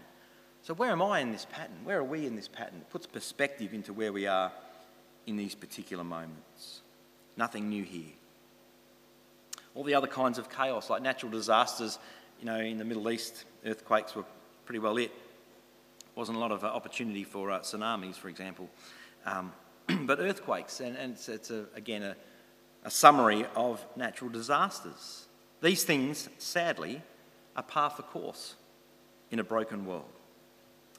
So 0.62 0.74
where 0.74 0.90
am 0.90 1.02
I 1.02 1.20
in 1.20 1.32
this 1.32 1.46
pattern? 1.50 1.76
Where 1.84 1.98
are 1.98 2.04
we 2.04 2.26
in 2.26 2.36
this 2.36 2.48
pattern? 2.48 2.78
It 2.80 2.90
puts 2.90 3.06
perspective 3.06 3.72
into 3.72 3.92
where 3.92 4.12
we 4.12 4.26
are 4.26 4.52
in 5.26 5.36
these 5.36 5.54
particular 5.54 6.04
moments. 6.04 6.82
Nothing 7.36 7.68
new 7.68 7.84
here. 7.84 8.17
All 9.78 9.84
the 9.84 9.94
other 9.94 10.08
kinds 10.08 10.38
of 10.38 10.50
chaos, 10.50 10.90
like 10.90 11.02
natural 11.02 11.30
disasters, 11.30 12.00
you 12.40 12.46
know, 12.46 12.58
in 12.58 12.78
the 12.78 12.84
Middle 12.84 13.08
East, 13.12 13.44
earthquakes 13.64 14.16
were 14.16 14.24
pretty 14.66 14.80
well 14.80 14.96
it. 14.96 15.12
Wasn't 16.16 16.36
a 16.36 16.40
lot 16.40 16.50
of 16.50 16.64
uh, 16.64 16.66
opportunity 16.66 17.22
for 17.22 17.52
uh, 17.52 17.60
tsunamis, 17.60 18.16
for 18.16 18.28
example. 18.28 18.68
Um, 19.24 19.52
but 20.00 20.18
earthquakes, 20.18 20.80
and, 20.80 20.96
and 20.96 21.12
it's, 21.12 21.28
it's 21.28 21.52
a, 21.52 21.66
again 21.76 22.02
a, 22.02 22.16
a 22.82 22.90
summary 22.90 23.46
of 23.54 23.86
natural 23.94 24.28
disasters. 24.28 25.26
These 25.62 25.84
things, 25.84 26.28
sadly, 26.38 27.00
are 27.54 27.62
par 27.62 27.90
for 27.90 28.02
course 28.02 28.56
in 29.30 29.38
a 29.38 29.44
broken 29.44 29.86
world, 29.86 30.10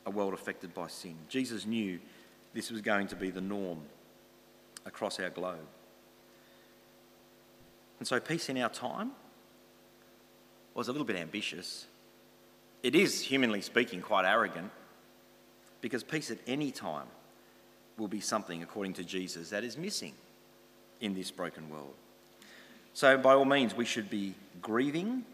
a 0.06 0.10
world 0.10 0.34
affected 0.34 0.74
by 0.74 0.88
sin. 0.88 1.18
Jesus 1.28 1.66
knew 1.66 2.00
this 2.54 2.72
was 2.72 2.80
going 2.80 3.08
to 3.08 3.18
be 3.18 3.30
the 3.30 3.42
norm 3.42 3.80
across 4.86 5.20
our 5.20 5.30
globe. 5.30 5.68
And 8.00 8.08
so, 8.08 8.20
peace 8.20 8.50
in 8.50 8.58
our 8.58 8.70
time 8.70 9.12
was 10.74 10.88
a 10.88 10.92
little 10.92 11.06
bit 11.06 11.18
ambitious. 11.18 11.86
It 12.82 12.96
is, 12.96 13.22
humanly 13.22 13.62
speaking, 13.62 14.02
quite 14.02 14.26
arrogant 14.26 14.72
because 15.82 16.04
peace 16.04 16.32
at 16.32 16.38
any 16.48 16.72
time 16.72 17.08
will 17.98 18.08
be 18.08 18.22
something, 18.22 18.64
according 18.64 18.94
to 18.94 19.04
Jesus, 19.04 19.50
that 19.50 19.64
is 19.64 19.78
missing 19.78 20.14
in 21.02 21.14
this 21.14 21.32
broken 21.32 21.70
world. 21.70 21.94
So, 22.94 23.18
by 23.18 23.34
all 23.34 23.46
means, 23.46 23.76
we 23.76 23.86
should 23.86 24.10
be 24.10 24.34
grieving, 24.62 25.26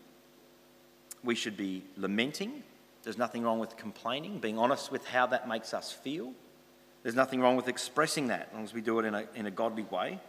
we 1.23 1.35
should 1.35 1.57
be 1.57 1.83
lamenting. 1.97 2.63
There's 3.03 3.17
nothing 3.19 3.43
wrong 3.43 3.59
with 3.59 3.77
complaining, 3.77 4.39
being 4.39 4.57
honest 4.57 4.91
with 4.91 5.05
how 5.05 5.27
that 5.27 5.47
makes 5.47 5.75
us 5.75 5.91
feel. 5.91 6.33
There's 7.03 7.15
nothing 7.15 7.39
wrong 7.39 7.55
with 7.55 7.67
expressing 7.67 8.27
that 8.27 8.47
as 8.49 8.53
long 8.55 8.63
as 8.63 8.73
we 8.73 8.81
do 8.81 8.97
it 8.97 9.05
in 9.05 9.13
a, 9.13 9.25
in 9.35 9.45
a 9.45 9.51
godly 9.51 9.83
way 9.83 10.19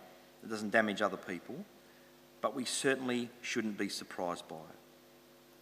that 0.43 0.51
doesn't 0.51 0.71
damage 0.71 1.01
other 1.01 1.17
people. 1.17 1.65
But 2.47 2.55
we 2.55 2.65
certainly 2.65 3.29
shouldn't 3.43 3.77
be 3.77 3.89
surprised 3.89 4.47
by 4.47 4.55
it 4.55 4.79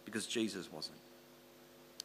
because 0.05 0.27
Jesus 0.27 0.71
wasn't. 0.71 0.99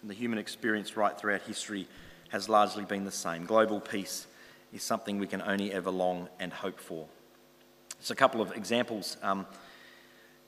And 0.00 0.08
the 0.08 0.14
human 0.14 0.38
experience 0.38 0.96
right 0.96 1.18
throughout 1.18 1.42
history 1.42 1.86
has 2.30 2.48
largely 2.48 2.84
been 2.86 3.04
the 3.04 3.10
same. 3.10 3.44
Global 3.44 3.78
peace 3.78 4.26
is 4.72 4.82
something 4.82 5.18
we 5.18 5.26
can 5.26 5.42
only 5.42 5.70
ever 5.70 5.90
long 5.90 6.30
and 6.38 6.50
hope 6.50 6.80
for. 6.80 7.06
Just 7.98 8.10
a 8.10 8.14
couple 8.14 8.40
of 8.40 8.52
examples 8.52 9.18
um, 9.22 9.46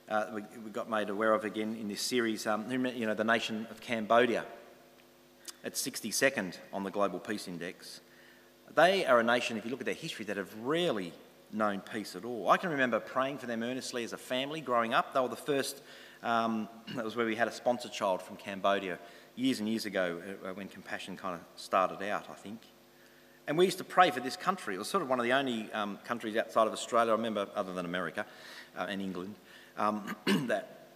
uh, 0.09 0.29
we, 0.33 0.40
we, 0.64 0.71
got 0.71 0.88
made 0.88 1.11
aware 1.11 1.35
of 1.35 1.45
again 1.45 1.77
in 1.79 1.88
this 1.88 2.01
series. 2.01 2.47
Um, 2.47 2.71
you 2.71 3.05
know, 3.05 3.12
the 3.12 3.25
nation 3.25 3.66
of 3.71 3.83
Cambodia, 3.83 4.47
at 5.62 5.75
62nd 5.75 6.57
on 6.73 6.85
the 6.85 6.90
Global 6.90 7.18
Peace 7.18 7.49
Index. 7.49 8.01
They 8.75 9.05
are 9.05 9.21
a 9.21 9.23
nation, 9.23 9.59
if 9.59 9.66
you 9.66 9.71
look 9.71 9.81
at 9.81 9.87
their 9.87 9.95
history, 9.95 10.25
that 10.25 10.38
have 10.38 10.59
rarely 10.61 11.12
known 11.53 11.81
peace 11.81 12.17
at 12.17 12.25
all. 12.25 12.51
I 12.51 12.57
can 12.57 12.71
remember 12.71 12.99
praying 12.99 13.38
for 13.38 13.47
them 13.47 13.62
earnestly 13.62 14.05
as 14.05 14.12
a 14.12 14.19
family 14.19 14.61
growing 14.61 14.95
up. 14.95 15.12
They 15.12 15.21
were 15.21 15.29
the 15.29 15.37
first, 15.37 15.83
um, 16.23 16.69
that 16.97 17.05
was 17.05 17.17
where 17.17 17.27
we 17.27 17.37
had 17.37 17.49
a 17.49 17.53
sponsor 17.53 17.88
child 17.88 18.23
from 18.23 18.37
Cambodia 18.37 18.99
years 19.37 19.61
and 19.61 19.69
years 19.69 19.87
ago 19.87 20.21
uh, 20.45 20.49
when 20.55 20.69
Compassion 20.69 21.17
kind 21.17 21.35
of 21.35 21.41
started 21.61 22.03
out, 22.09 22.29
I 22.31 22.35
think. 22.35 22.61
And 23.47 23.59
we 23.59 23.65
used 23.65 23.79
to 23.79 23.85
pray 23.85 24.11
for 24.11 24.21
this 24.21 24.37
country. 24.37 24.75
It 24.75 24.79
was 24.79 24.88
sort 24.88 25.03
of 25.03 25.09
one 25.09 25.19
of 25.19 25.25
the 25.25 25.33
only 25.33 25.71
um, 25.73 25.99
countries 26.05 26.37
outside 26.37 26.67
of 26.67 26.73
Australia, 26.73 27.12
I 27.12 27.17
remember, 27.17 27.49
other 27.55 27.75
than 27.75 27.85
America 27.85 28.25
uh, 28.77 28.87
and 28.88 29.03
England, 29.03 29.35
um, 29.77 30.17
that 30.47 30.88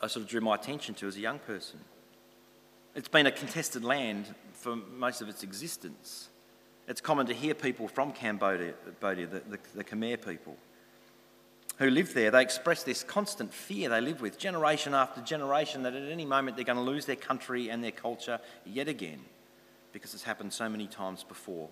I 0.00 0.06
sort 0.08 0.24
of 0.24 0.28
drew 0.28 0.40
my 0.40 0.54
attention 0.54 0.94
to 0.96 1.06
as 1.06 1.16
a 1.16 1.20
young 1.20 1.38
person. 1.38 1.80
It's 2.94 3.08
been 3.08 3.26
a 3.26 3.32
contested 3.32 3.84
land 3.84 4.34
for 4.52 4.76
most 4.76 5.22
of 5.22 5.28
its 5.28 5.42
existence. 5.42 6.28
It's 6.88 7.00
common 7.00 7.26
to 7.26 7.34
hear 7.34 7.54
people 7.54 7.88
from 7.88 8.12
Cambodia, 8.12 8.74
the, 9.00 9.20
the, 9.48 9.58
the 9.74 9.84
Khmer 9.84 10.24
people, 10.24 10.56
who 11.78 11.90
live 11.90 12.14
there, 12.14 12.30
they 12.30 12.42
express 12.42 12.82
this 12.82 13.02
constant 13.02 13.52
fear 13.52 13.88
they 13.88 14.00
live 14.00 14.20
with, 14.20 14.38
generation 14.38 14.94
after 14.94 15.20
generation, 15.20 15.82
that 15.84 15.94
at 15.94 16.10
any 16.10 16.24
moment 16.24 16.56
they're 16.56 16.64
going 16.64 16.76
to 16.76 16.82
lose 16.82 17.06
their 17.06 17.16
country 17.16 17.70
and 17.70 17.82
their 17.82 17.92
culture 17.92 18.40
yet 18.64 18.88
again, 18.88 19.20
because 19.92 20.14
it's 20.14 20.22
happened 20.22 20.52
so 20.52 20.68
many 20.68 20.86
times 20.86 21.24
before. 21.24 21.68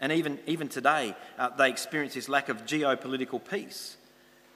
And 0.00 0.12
even, 0.12 0.38
even 0.46 0.68
today, 0.68 1.14
uh, 1.38 1.50
they 1.50 1.70
experience 1.70 2.14
this 2.14 2.28
lack 2.28 2.48
of 2.48 2.66
geopolitical 2.66 3.40
peace. 3.48 3.96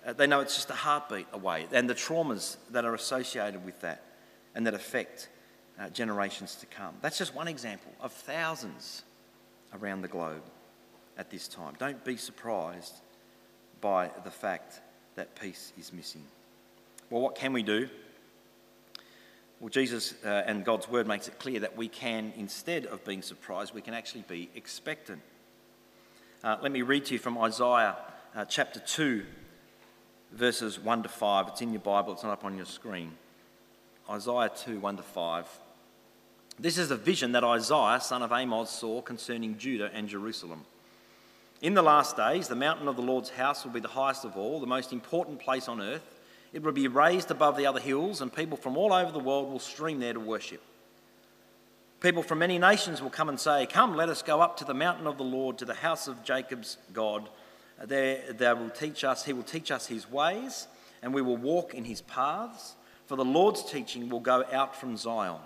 Uh, 0.07 0.13
they 0.13 0.27
know 0.27 0.41
it's 0.41 0.57
just 0.57 0.71
a 0.71 0.75
heartbeat 0.75 1.27
away, 1.33 1.67
and 1.73 1.89
the 1.89 1.95
traumas 1.95 2.57
that 2.71 2.85
are 2.85 2.95
associated 2.95 3.65
with 3.65 3.81
that 3.83 4.03
and 4.55 4.67
that 4.67 4.75
affect 4.75 5.29
uh, 5.81 5.89
generations 5.89 6.57
to 6.57 6.67
come. 6.67 6.95
That's 7.01 7.19
just 7.19 7.35
one 7.35 7.49
example 7.49 7.93
of 8.01 8.13
thousands 8.13 9.03
around 9.73 10.03
the 10.03 10.09
globe 10.09 10.43
at 11.17 11.31
this 11.31 11.49
time. 11.49 11.75
Don't 11.79 12.05
be 12.05 12.17
surprised 12.17 12.95
by 13.81 14.11
the 14.25 14.31
fact 14.31 14.81
that 15.15 15.41
peace 15.41 15.73
is 15.79 15.93
missing. 15.93 16.25
Well, 17.09 17.23
what 17.23 17.35
can 17.35 17.53
we 17.53 17.63
do? 17.63 17.89
Well, 19.59 19.71
Jesus 19.71 20.15
uh, 20.25 20.43
and 20.47 20.65
God's 20.65 20.89
word 20.89 21.07
makes 21.07 21.29
it 21.29 21.39
clear 21.39 21.61
that 21.61 21.77
we 21.77 21.89
can, 21.89 22.33
instead 22.37 22.87
of 22.87 23.05
being 23.05 23.23
surprised, 23.23 23.75
we 23.75 23.83
can 23.83 23.95
actually 23.95 24.25
be 24.29 24.49
expectant. 24.55 25.21
Uh, 26.43 26.57
let 26.63 26.73
me 26.73 26.83
read 26.83 27.07
to 27.07 27.15
you 27.15 27.19
from 27.19 27.37
Isaiah 27.37 27.97
uh, 28.35 28.45
chapter 28.47 28.81
2, 28.81 29.25
verses 30.33 30.79
1 30.79 31.03
to 31.03 31.09
5. 31.09 31.49
It's 31.49 31.61
in 31.63 31.73
your 31.73 31.81
Bible, 31.81 32.13
it's 32.13 32.23
not 32.23 32.33
up 32.33 32.45
on 32.45 32.57
your 32.57 32.67
screen. 32.67 33.13
Isaiah 34.09 34.51
2, 34.55 34.81
1 34.81 34.97
to 34.97 35.03
5. 35.03 35.47
This 36.61 36.77
is 36.77 36.91
a 36.91 36.97
vision 36.97 37.33
that 37.33 37.43
Isaiah, 37.43 38.03
son 38.03 38.23
of 38.23 38.33
Amos, 38.33 38.69
saw 38.69 39.01
concerning 39.01 39.57
Judah 39.57 39.91
and 39.95 40.07
Jerusalem. 40.07 40.67
In 41.63 41.73
the 41.73 41.81
last 41.81 42.19
days, 42.19 42.49
the 42.49 42.55
mountain 42.55 42.87
of 42.87 42.97
the 42.97 43.03
Lord's 43.03 43.31
house 43.31 43.65
will 43.65 43.73
be 43.73 43.81
the 43.81 43.89
highest 43.89 44.27
of 44.27 44.37
all, 44.37 44.61
the 44.61 44.67
most 44.67 44.93
important 44.93 45.39
place 45.39 45.69
on 45.69 45.81
earth. 45.81 46.21
It 46.53 46.63
will 46.63 46.73
be 46.73 46.87
raised 46.87 47.31
above 47.31 47.57
the 47.57 47.65
other 47.65 47.81
hills, 47.81 48.21
and 48.21 48.31
people 48.31 48.59
from 48.59 48.77
all 48.77 48.93
over 48.93 49.11
the 49.11 49.19
world 49.19 49.51
will 49.51 49.59
stream 49.59 50.01
there 50.01 50.13
to 50.13 50.21
worship. 50.21 50.61
People 52.01 52.23
from 52.23 52.41
many 52.41 52.59
nations 52.59 53.01
will 53.01 53.09
come 53.09 53.31
and 53.31 53.41
say, 53.41 53.65
Come, 53.65 53.97
let 53.97 54.11
us 54.11 54.21
go 54.21 54.43
up 54.43 54.59
to 54.59 54.67
the 54.67 54.75
mountain 54.75 55.07
of 55.07 55.17
the 55.17 55.25
Lord, 55.25 55.57
to 55.59 55.65
the 55.65 55.73
house 55.73 56.09
of 56.09 56.23
Jacob's 56.25 56.77
God. 56.93 57.31
There 57.83 58.35
they 58.35 58.53
will 58.53 58.69
teach 58.69 59.03
us, 59.03 59.25
he 59.25 59.33
will 59.33 59.45
teach 59.45 59.71
us 59.71 59.87
his 59.87 60.11
ways, 60.11 60.67
and 61.01 61.15
we 61.15 61.23
will 61.23 61.39
walk 61.39 61.73
in 61.73 61.87
his 61.87 62.03
paths. 62.03 62.75
For 63.07 63.17
the 63.17 63.25
Lord's 63.25 63.65
teaching 63.65 64.11
will 64.11 64.21
go 64.21 64.45
out 64.53 64.77
from 64.77 64.99
Zion. 64.99 65.41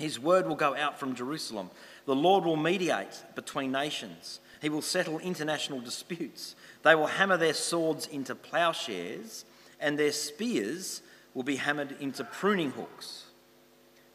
His 0.00 0.18
word 0.18 0.46
will 0.46 0.56
go 0.56 0.74
out 0.74 0.98
from 0.98 1.14
Jerusalem. 1.14 1.68
The 2.06 2.14
Lord 2.14 2.44
will 2.44 2.56
mediate 2.56 3.22
between 3.34 3.70
nations. 3.70 4.40
He 4.62 4.70
will 4.70 4.80
settle 4.80 5.18
international 5.18 5.80
disputes. 5.80 6.54
They 6.82 6.94
will 6.94 7.06
hammer 7.06 7.36
their 7.36 7.52
swords 7.52 8.06
into 8.06 8.34
plowshares, 8.34 9.44
and 9.78 9.98
their 9.98 10.12
spears 10.12 11.02
will 11.34 11.42
be 11.42 11.56
hammered 11.56 11.96
into 12.00 12.24
pruning 12.24 12.70
hooks. 12.70 13.26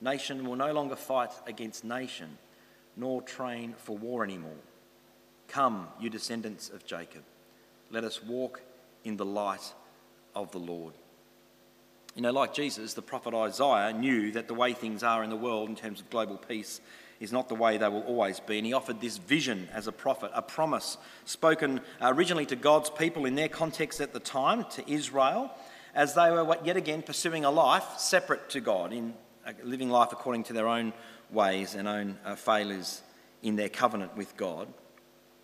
Nation 0.01 0.47
will 0.47 0.55
no 0.55 0.73
longer 0.73 0.95
fight 0.95 1.29
against 1.45 1.83
nation, 1.83 2.39
nor 2.97 3.21
train 3.21 3.75
for 3.77 3.95
war 3.95 4.23
anymore. 4.23 4.63
Come, 5.47 5.87
you 5.99 6.09
descendants 6.09 6.67
of 6.67 6.83
Jacob, 6.87 7.21
let 7.91 8.03
us 8.03 8.23
walk 8.23 8.63
in 9.03 9.17
the 9.17 9.25
light 9.25 9.71
of 10.33 10.51
the 10.51 10.57
Lord. 10.57 10.95
You 12.15 12.21
know, 12.21 12.31
like 12.31 12.53
Jesus, 12.53 12.93
the 12.93 13.01
prophet 13.01 13.33
Isaiah 13.33 13.91
knew 13.91 14.31
that 14.31 14.47
the 14.47 14.53
way 14.53 14.71
things 14.71 15.03
are 15.03 15.21
in 15.21 15.29
the 15.29 15.35
world 15.35 15.67
in 15.67 15.75
terms 15.75 15.99
of 15.99 16.09
global 16.09 16.37
peace 16.37 16.79
is 17.19 17.33
not 17.33 17.49
the 17.49 17.55
way 17.55 17.77
they 17.77 17.89
will 17.89 18.03
always 18.03 18.39
be. 18.39 18.57
And 18.57 18.65
he 18.65 18.71
offered 18.71 19.01
this 19.01 19.17
vision 19.17 19.67
as 19.73 19.87
a 19.87 19.91
prophet, 19.91 20.31
a 20.33 20.41
promise 20.41 20.97
spoken 21.25 21.81
originally 22.01 22.45
to 22.45 22.55
God's 22.55 22.89
people 22.89 23.25
in 23.25 23.35
their 23.35 23.49
context 23.49 23.99
at 23.99 24.13
the 24.13 24.21
time, 24.21 24.63
to 24.71 24.89
Israel, 24.89 25.51
as 25.93 26.15
they 26.15 26.31
were 26.31 26.57
yet 26.63 26.77
again 26.77 27.01
pursuing 27.01 27.43
a 27.43 27.51
life 27.51 27.97
separate 27.97 28.49
to 28.51 28.61
God, 28.61 28.93
in 28.93 29.13
living 29.63 29.89
life 29.89 30.13
according 30.13 30.43
to 30.43 30.53
their 30.53 30.69
own 30.69 30.93
ways 31.31 31.75
and 31.75 31.85
own 31.85 32.17
uh, 32.23 32.35
failures 32.35 33.01
in 33.43 33.57
their 33.57 33.69
covenant 33.69 34.15
with 34.15 34.37
God. 34.37 34.69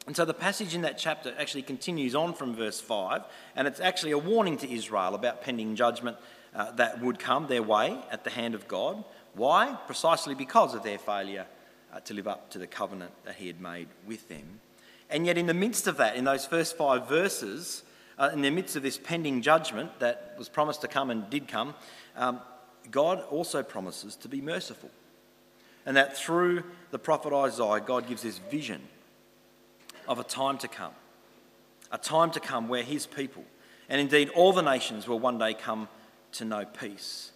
And 0.07 0.15
so 0.15 0.23
the 0.23 0.33
passage 0.33 0.73
in 0.73 0.81
that 0.81 0.97
chapter 0.97 1.33
actually 1.37 1.61
continues 1.63 2.15
on 2.15 2.33
from 2.33 2.55
verse 2.55 2.79
5, 2.79 3.23
and 3.57 3.67
it's 3.67 3.81
actually 3.81 4.11
a 4.11 4.17
warning 4.17 4.57
to 4.57 4.73
Israel 4.73 5.15
about 5.15 5.41
pending 5.41 5.75
judgment 5.75 6.17
uh, 6.55 6.71
that 6.71 7.01
would 7.01 7.19
come 7.19 7.47
their 7.47 7.63
way 7.63 7.97
at 8.11 8.23
the 8.23 8.29
hand 8.29 8.55
of 8.55 8.67
God. 8.67 9.03
Why? 9.35 9.77
Precisely 9.87 10.35
because 10.35 10.73
of 10.73 10.83
their 10.83 10.97
failure 10.97 11.45
uh, 11.93 11.99
to 12.01 12.13
live 12.13 12.27
up 12.27 12.49
to 12.51 12.57
the 12.57 12.67
covenant 12.67 13.11
that 13.25 13.35
he 13.35 13.47
had 13.47 13.61
made 13.61 13.87
with 14.05 14.27
them. 14.29 14.59
And 15.09 15.25
yet, 15.25 15.37
in 15.37 15.45
the 15.45 15.53
midst 15.53 15.87
of 15.87 15.97
that, 15.97 16.15
in 16.15 16.23
those 16.23 16.45
first 16.45 16.77
five 16.77 17.07
verses, 17.07 17.83
uh, 18.17 18.29
in 18.33 18.41
the 18.41 18.49
midst 18.49 18.75
of 18.75 18.83
this 18.83 18.97
pending 18.97 19.41
judgment 19.41 19.99
that 19.99 20.35
was 20.37 20.47
promised 20.47 20.81
to 20.81 20.87
come 20.87 21.09
and 21.09 21.29
did 21.29 21.47
come, 21.47 21.73
um, 22.15 22.39
God 22.89 23.23
also 23.29 23.61
promises 23.63 24.15
to 24.17 24.27
be 24.27 24.41
merciful. 24.41 24.89
And 25.85 25.97
that 25.97 26.17
through 26.17 26.63
the 26.91 26.99
prophet 26.99 27.33
Isaiah, 27.33 27.79
God 27.79 28.07
gives 28.07 28.21
this 28.21 28.37
vision 28.37 28.81
of 30.07 30.19
a 30.19 30.23
time 30.23 30.57
to 30.59 30.67
come, 30.67 30.93
a 31.91 31.97
time 31.97 32.31
to 32.31 32.39
come 32.39 32.67
where 32.67 32.83
his 32.83 33.05
people, 33.05 33.43
and 33.89 33.99
indeed 33.99 34.29
all 34.29 34.53
the 34.53 34.61
nations, 34.61 35.07
will 35.07 35.19
one 35.19 35.37
day 35.37 35.53
come 35.53 35.87
to 36.33 36.45
know 36.45 36.65
peace. 36.65 37.31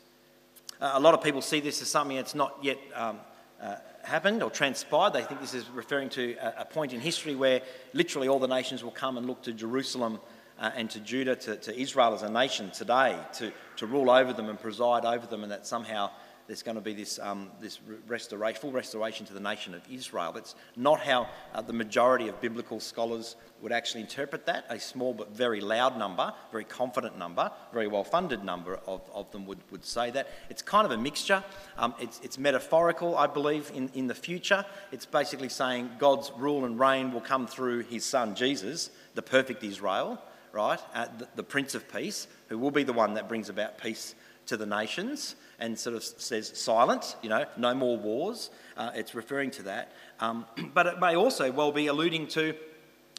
Uh, 0.81 0.91
a 0.93 0.99
lot 0.99 1.13
of 1.13 1.23
people 1.23 1.41
see 1.41 1.59
this 1.59 1.81
as 1.81 1.87
something 1.87 2.17
that's 2.17 2.35
not 2.35 2.57
yet 2.61 2.77
um, 2.93 3.19
uh, 3.61 3.75
happened 4.03 4.43
or 4.43 4.49
transpired. 4.49 5.13
They 5.13 5.23
think 5.23 5.39
this 5.39 5.53
is 5.53 5.69
referring 5.69 6.09
to 6.09 6.35
a, 6.35 6.61
a, 6.61 6.65
point 6.65 6.93
in 6.93 6.99
history 6.99 7.35
where 7.35 7.61
literally 7.93 8.27
all 8.27 8.39
the 8.39 8.47
nations 8.47 8.83
will 8.83 8.91
come 8.91 9.17
and 9.17 9.25
look 9.25 9.41
to 9.43 9.53
Jerusalem 9.53 10.19
uh, 10.59 10.71
and 10.75 10.89
to 10.91 10.99
Judah, 10.99 11.35
to, 11.35 11.55
to, 11.57 11.79
Israel 11.79 12.13
as 12.13 12.21
a 12.21 12.29
nation 12.29 12.71
today, 12.71 13.17
to, 13.35 13.51
to 13.77 13.85
rule 13.85 14.09
over 14.09 14.33
them 14.33 14.49
and 14.49 14.59
preside 14.59 15.05
over 15.05 15.25
them, 15.25 15.43
and 15.43 15.51
that 15.51 15.65
somehow 15.65 16.09
there's 16.47 16.61
going 16.61 16.75
to 16.75 16.81
be 16.81 16.93
this, 16.93 17.17
um, 17.19 17.49
this 17.59 17.79
restoration, 18.07 18.61
full 18.61 18.71
restoration 18.71 19.25
to 19.25 19.33
the 19.33 19.39
nation 19.39 19.73
of 19.73 19.81
Israel. 19.91 20.31
That's 20.31 20.55
not 20.75 20.99
how 20.99 21.27
uh, 21.53 21.61
the 21.61 21.73
majority 21.73 22.27
of 22.27 22.39
biblical 22.39 22.79
scholars 22.79 23.35
would 23.61 23.71
actually 23.71 24.01
interpret 24.01 24.45
that. 24.45 24.65
A 24.69 24.79
small 24.79 25.13
but 25.13 25.35
very 25.35 25.59
loud 25.59 25.97
number, 25.97 26.33
very 26.51 26.63
confident 26.63 27.17
number, 27.17 27.51
very 27.73 27.87
well 27.87 28.03
funded 28.03 28.43
number 28.43 28.79
of, 28.85 29.01
of 29.13 29.31
them 29.31 29.45
would, 29.47 29.59
would 29.71 29.83
say 29.83 30.11
that. 30.11 30.29
It's 30.49 30.61
kind 30.61 30.85
of 30.85 30.91
a 30.91 30.97
mixture. 30.97 31.43
Um, 31.77 31.95
it's, 31.99 32.19
it's 32.23 32.37
metaphorical, 32.37 33.17
I 33.17 33.27
believe, 33.27 33.71
in, 33.73 33.89
in 33.93 34.07
the 34.07 34.15
future. 34.15 34.65
It's 34.91 35.05
basically 35.05 35.49
saying 35.49 35.89
God's 35.97 36.31
rule 36.37 36.65
and 36.65 36.79
reign 36.79 37.11
will 37.11 37.21
come 37.21 37.47
through 37.47 37.79
his 37.81 38.05
son 38.05 38.35
Jesus, 38.35 38.91
the 39.15 39.21
perfect 39.21 39.63
Israel, 39.63 40.21
right? 40.51 40.79
Uh, 40.93 41.07
the, 41.17 41.27
the 41.35 41.43
Prince 41.43 41.75
of 41.75 41.91
Peace, 41.91 42.27
who 42.49 42.57
will 42.59 42.71
be 42.71 42.83
the 42.83 42.93
one 42.93 43.15
that 43.15 43.27
brings 43.27 43.49
about 43.49 43.77
peace 43.77 44.15
to 44.47 44.57
the 44.57 44.65
nations 44.65 45.35
and 45.59 45.77
sort 45.77 45.95
of 45.95 46.03
says 46.03 46.51
silent, 46.55 47.15
you 47.21 47.29
know, 47.29 47.45
no 47.57 47.73
more 47.73 47.97
wars. 47.97 48.49
Uh, 48.77 48.91
it's 48.93 49.15
referring 49.15 49.51
to 49.51 49.63
that. 49.63 49.91
Um, 50.19 50.45
but 50.73 50.87
it 50.87 50.99
may 50.99 51.15
also 51.15 51.51
well 51.51 51.71
be 51.71 51.87
alluding 51.87 52.27
to 52.29 52.55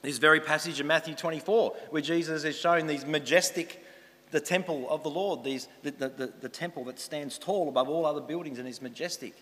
this 0.02 0.18
very 0.18 0.40
passage 0.40 0.80
in 0.80 0.86
Matthew 0.86 1.14
24, 1.14 1.74
where 1.90 2.02
Jesus 2.02 2.44
is 2.44 2.56
showing 2.56 2.86
these 2.86 3.04
majestic, 3.06 3.82
the 4.30 4.40
temple 4.40 4.88
of 4.90 5.02
the 5.02 5.10
Lord, 5.10 5.42
these, 5.42 5.68
the, 5.82 5.90
the, 5.90 6.08
the, 6.08 6.32
the 6.42 6.48
temple 6.48 6.84
that 6.84 7.00
stands 7.00 7.38
tall 7.38 7.68
above 7.68 7.88
all 7.88 8.06
other 8.06 8.20
buildings 8.20 8.58
and 8.58 8.68
is 8.68 8.82
majestic. 8.82 9.34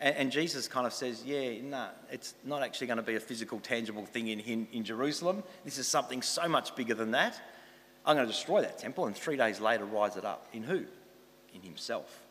And, 0.00 0.16
and 0.16 0.32
Jesus 0.32 0.66
kind 0.66 0.86
of 0.86 0.92
says, 0.92 1.22
yeah, 1.24 1.60
no, 1.62 1.68
nah, 1.68 1.88
it's 2.10 2.34
not 2.44 2.62
actually 2.62 2.86
going 2.86 2.98
to 2.98 3.02
be 3.02 3.16
a 3.16 3.20
physical, 3.20 3.60
tangible 3.60 4.06
thing 4.06 4.28
in, 4.28 4.40
in, 4.40 4.68
in 4.72 4.84
Jerusalem. 4.84 5.42
This 5.64 5.78
is 5.78 5.86
something 5.86 6.22
so 6.22 6.48
much 6.48 6.74
bigger 6.74 6.94
than 6.94 7.10
that. 7.12 7.40
I'm 8.06 8.16
going 8.16 8.26
to 8.26 8.32
destroy 8.32 8.62
that 8.62 8.78
temple 8.78 9.06
and 9.06 9.14
three 9.14 9.36
days 9.36 9.60
later 9.60 9.84
rise 9.84 10.16
it 10.16 10.24
up. 10.24 10.46
In 10.52 10.62
who? 10.62 10.86
In 11.54 11.62
himself. 11.62 12.24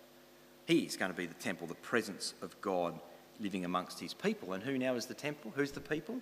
He's 0.65 0.97
going 0.97 1.11
to 1.11 1.17
be 1.17 1.25
the 1.25 1.33
temple, 1.35 1.67
the 1.67 1.75
presence 1.75 2.33
of 2.41 2.59
God 2.61 2.99
living 3.39 3.65
amongst 3.65 3.99
his 3.99 4.13
people. 4.13 4.53
And 4.53 4.63
who 4.63 4.77
now 4.77 4.95
is 4.95 5.05
the 5.05 5.13
temple? 5.13 5.53
Who's 5.55 5.71
the 5.71 5.79
people? 5.79 6.19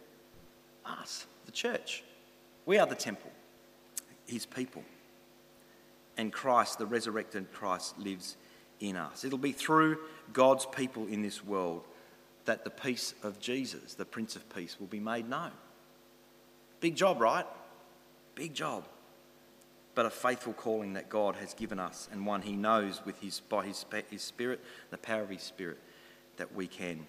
Us, 0.86 1.25
the 1.45 1.51
church. 1.51 2.03
We 2.65 2.77
are 2.77 2.86
the 2.86 2.95
temple, 2.95 3.31
his 4.27 4.45
people. 4.45 4.84
And 6.17 6.31
Christ, 6.31 6.77
the 6.77 6.86
resurrected 6.86 7.51
Christ, 7.51 7.97
lives 7.99 8.38
in 8.79 8.95
us. 8.95 9.23
It'll 9.23 9.38
be 9.38 9.51
through 9.51 9.97
God's 10.34 10.65
people 10.65 11.08
in 11.08 11.21
this 11.21 11.43
world 11.43 11.84
that 12.45 12.63
the 12.63 12.69
peace 12.69 13.13
of 13.23 13.39
Jesus, 13.39 13.95
the 13.95 14.05
Prince 14.05 14.36
of 14.36 14.47
Peace, 14.53 14.77
will 14.79 14.88
be 14.88 14.99
made 14.99 15.27
known. 15.27 15.51
Big 16.79 16.95
job, 16.95 17.19
right? 17.19 17.45
Big 18.36 18.53
job. 18.53 18.86
But 19.95 20.05
a 20.05 20.10
faithful 20.10 20.53
calling 20.53 20.93
that 20.93 21.10
God 21.10 21.36
has 21.38 21.53
given 21.53 21.79
us, 21.79 22.10
and 22.12 22.25
one 22.25 22.41
He 22.41 22.55
knows 22.55 23.01
with 23.05 23.19
his, 23.21 23.39
by 23.39 23.65
his, 23.65 23.86
his 24.10 24.21
Spirit, 24.21 24.62
the 24.91 24.97
power 24.97 25.23
of 25.23 25.29
His 25.29 25.41
Spirit, 25.41 25.79
that 26.38 26.53
we 26.53 26.67
can 26.67 27.05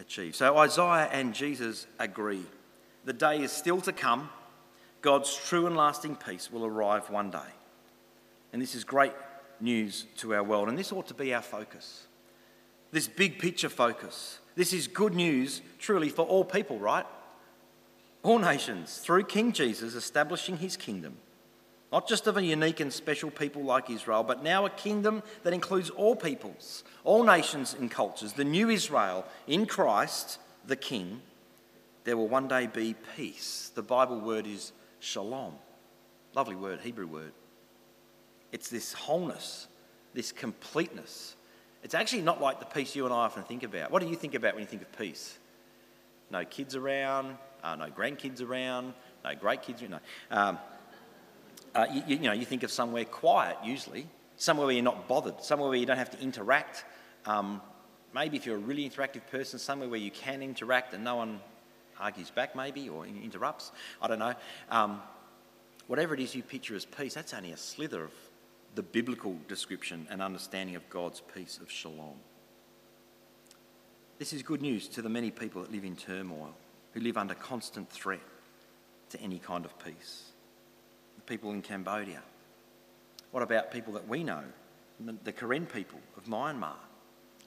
achieve. 0.00 0.34
So 0.34 0.56
Isaiah 0.58 1.08
and 1.12 1.32
Jesus 1.32 1.86
agree. 1.98 2.44
The 3.04 3.12
day 3.12 3.42
is 3.42 3.52
still 3.52 3.80
to 3.82 3.92
come. 3.92 4.28
God's 5.00 5.34
true 5.36 5.66
and 5.66 5.76
lasting 5.76 6.16
peace 6.16 6.50
will 6.50 6.66
arrive 6.66 7.08
one 7.10 7.30
day. 7.30 7.38
And 8.52 8.60
this 8.60 8.74
is 8.74 8.82
great 8.82 9.12
news 9.60 10.06
to 10.16 10.34
our 10.34 10.42
world. 10.42 10.68
And 10.68 10.76
this 10.76 10.92
ought 10.92 11.06
to 11.08 11.14
be 11.14 11.32
our 11.32 11.42
focus. 11.42 12.06
This 12.90 13.06
big 13.06 13.38
picture 13.38 13.68
focus. 13.68 14.40
This 14.54 14.72
is 14.72 14.88
good 14.88 15.14
news, 15.14 15.60
truly, 15.78 16.08
for 16.08 16.22
all 16.22 16.44
people, 16.44 16.78
right? 16.78 17.06
All 18.22 18.38
nations, 18.38 18.98
through 18.98 19.24
King 19.24 19.52
Jesus 19.52 19.94
establishing 19.94 20.56
his 20.56 20.76
kingdom. 20.76 21.18
Not 21.92 22.08
just 22.08 22.26
of 22.26 22.36
a 22.36 22.42
unique 22.42 22.80
and 22.80 22.92
special 22.92 23.30
people 23.30 23.62
like 23.62 23.90
Israel, 23.90 24.24
but 24.24 24.42
now 24.42 24.66
a 24.66 24.70
kingdom 24.70 25.22
that 25.44 25.52
includes 25.52 25.88
all 25.90 26.16
peoples, 26.16 26.82
all 27.04 27.22
nations 27.22 27.76
and 27.78 27.90
cultures. 27.90 28.32
The 28.32 28.44
new 28.44 28.70
Israel 28.70 29.24
in 29.46 29.66
Christ, 29.66 30.38
the 30.66 30.76
King, 30.76 31.20
there 32.04 32.16
will 32.16 32.28
one 32.28 32.48
day 32.48 32.66
be 32.66 32.94
peace. 33.16 33.70
The 33.74 33.82
Bible 33.82 34.20
word 34.20 34.46
is 34.46 34.72
shalom. 35.00 35.54
Lovely 36.34 36.56
word, 36.56 36.80
Hebrew 36.80 37.06
word. 37.06 37.32
It's 38.52 38.68
this 38.68 38.92
wholeness, 38.92 39.68
this 40.12 40.32
completeness. 40.32 41.36
It's 41.82 41.94
actually 41.94 42.22
not 42.22 42.40
like 42.40 42.58
the 42.58 42.66
peace 42.66 42.96
you 42.96 43.04
and 43.04 43.14
I 43.14 43.18
often 43.18 43.44
think 43.44 43.62
about. 43.62 43.90
What 43.90 44.02
do 44.02 44.08
you 44.08 44.16
think 44.16 44.34
about 44.34 44.54
when 44.54 44.62
you 44.62 44.68
think 44.68 44.82
of 44.82 44.98
peace? 44.98 45.38
No 46.30 46.44
kids 46.44 46.74
around, 46.74 47.36
uh, 47.62 47.76
no 47.76 47.90
grandkids 47.90 48.42
around, 48.42 48.92
no 49.24 49.34
great 49.34 49.62
kids. 49.62 49.82
Know, 49.82 50.00
um, 50.30 50.58
uh, 51.76 51.86
you, 51.92 52.02
you, 52.06 52.18
know, 52.20 52.32
you 52.32 52.46
think 52.46 52.62
of 52.62 52.70
somewhere 52.70 53.04
quiet 53.04 53.58
usually, 53.62 54.06
somewhere 54.36 54.66
where 54.66 54.74
you're 54.74 54.82
not 54.82 55.06
bothered, 55.06 55.42
somewhere 55.42 55.68
where 55.68 55.78
you 55.78 55.84
don't 55.84 55.98
have 55.98 56.10
to 56.10 56.20
interact. 56.20 56.84
Um, 57.26 57.60
maybe 58.14 58.38
if 58.38 58.46
you're 58.46 58.56
a 58.56 58.58
really 58.58 58.88
interactive 58.88 59.26
person, 59.30 59.58
somewhere 59.58 59.88
where 59.88 60.00
you 60.00 60.10
can 60.10 60.42
interact 60.42 60.94
and 60.94 61.04
no 61.04 61.16
one 61.16 61.38
argues 62.00 62.30
back, 62.30 62.56
maybe, 62.56 62.88
or 62.88 63.04
interrupts. 63.06 63.72
I 64.00 64.08
don't 64.08 64.18
know. 64.18 64.34
Um, 64.70 65.02
whatever 65.86 66.14
it 66.14 66.20
is 66.20 66.34
you 66.34 66.42
picture 66.42 66.74
as 66.74 66.86
peace, 66.86 67.12
that's 67.12 67.34
only 67.34 67.52
a 67.52 67.58
slither 67.58 68.04
of 68.04 68.12
the 68.74 68.82
biblical 68.82 69.36
description 69.46 70.06
and 70.10 70.22
understanding 70.22 70.76
of 70.76 70.88
God's 70.88 71.22
peace 71.34 71.58
of 71.60 71.70
shalom. 71.70 72.16
This 74.18 74.32
is 74.32 74.42
good 74.42 74.62
news 74.62 74.88
to 74.88 75.02
the 75.02 75.10
many 75.10 75.30
people 75.30 75.60
that 75.60 75.70
live 75.70 75.84
in 75.84 75.94
turmoil, 75.94 76.54
who 76.94 77.00
live 77.00 77.18
under 77.18 77.34
constant 77.34 77.90
threat 77.90 78.20
to 79.10 79.20
any 79.20 79.38
kind 79.38 79.66
of 79.66 79.78
peace. 79.78 80.32
People 81.26 81.50
in 81.50 81.62
Cambodia. 81.62 82.22
What 83.30 83.42
about 83.42 83.70
people 83.70 83.92
that 83.94 84.08
we 84.08 84.22
know? 84.24 84.44
The 85.24 85.32
Karen 85.32 85.66
people 85.66 85.98
of 86.16 86.24
Myanmar, 86.24 86.76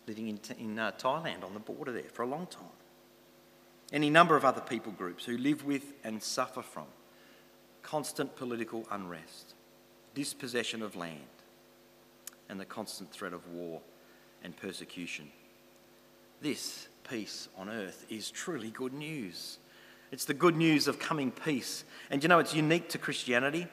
living 0.07 0.27
in, 0.27 0.39
in 0.59 0.77
uh, 0.77 0.91
Thailand 0.99 1.43
on 1.43 1.53
the 1.53 1.59
border 1.59 1.91
there 1.91 2.03
for 2.13 2.21
a 2.21 2.27
long 2.27 2.45
time. 2.47 2.63
Any 3.91 4.09
number 4.09 4.35
of 4.35 4.45
other 4.45 4.61
people 4.61 4.91
groups 4.91 5.25
who 5.25 5.37
live 5.37 5.65
with 5.65 5.93
and 6.03 6.21
suffer 6.21 6.61
from 6.61 6.85
constant 7.81 8.35
political 8.35 8.85
unrest 8.91 9.55
dispossession 10.13 10.81
of 10.81 10.95
land, 10.95 11.21
and 12.49 12.59
the 12.59 12.65
constant 12.65 13.11
threat 13.11 13.33
of 13.33 13.47
war 13.47 13.81
and 14.43 14.55
persecution. 14.57 15.29
This 16.41 16.87
peace 17.09 17.47
on 17.57 17.69
earth 17.69 18.05
is 18.09 18.31
truly 18.31 18.69
good 18.69 18.93
news. 18.93 19.59
It's 20.11 20.25
the 20.25 20.33
good 20.33 20.55
news 20.55 20.87
of 20.87 20.99
coming 20.99 21.31
peace. 21.31 21.83
And 22.09 22.23
you 22.23 22.29
know, 22.29 22.39
it's 22.39 22.53
unique 22.53 22.89
to 22.89 22.97
Christianity. 22.97 23.67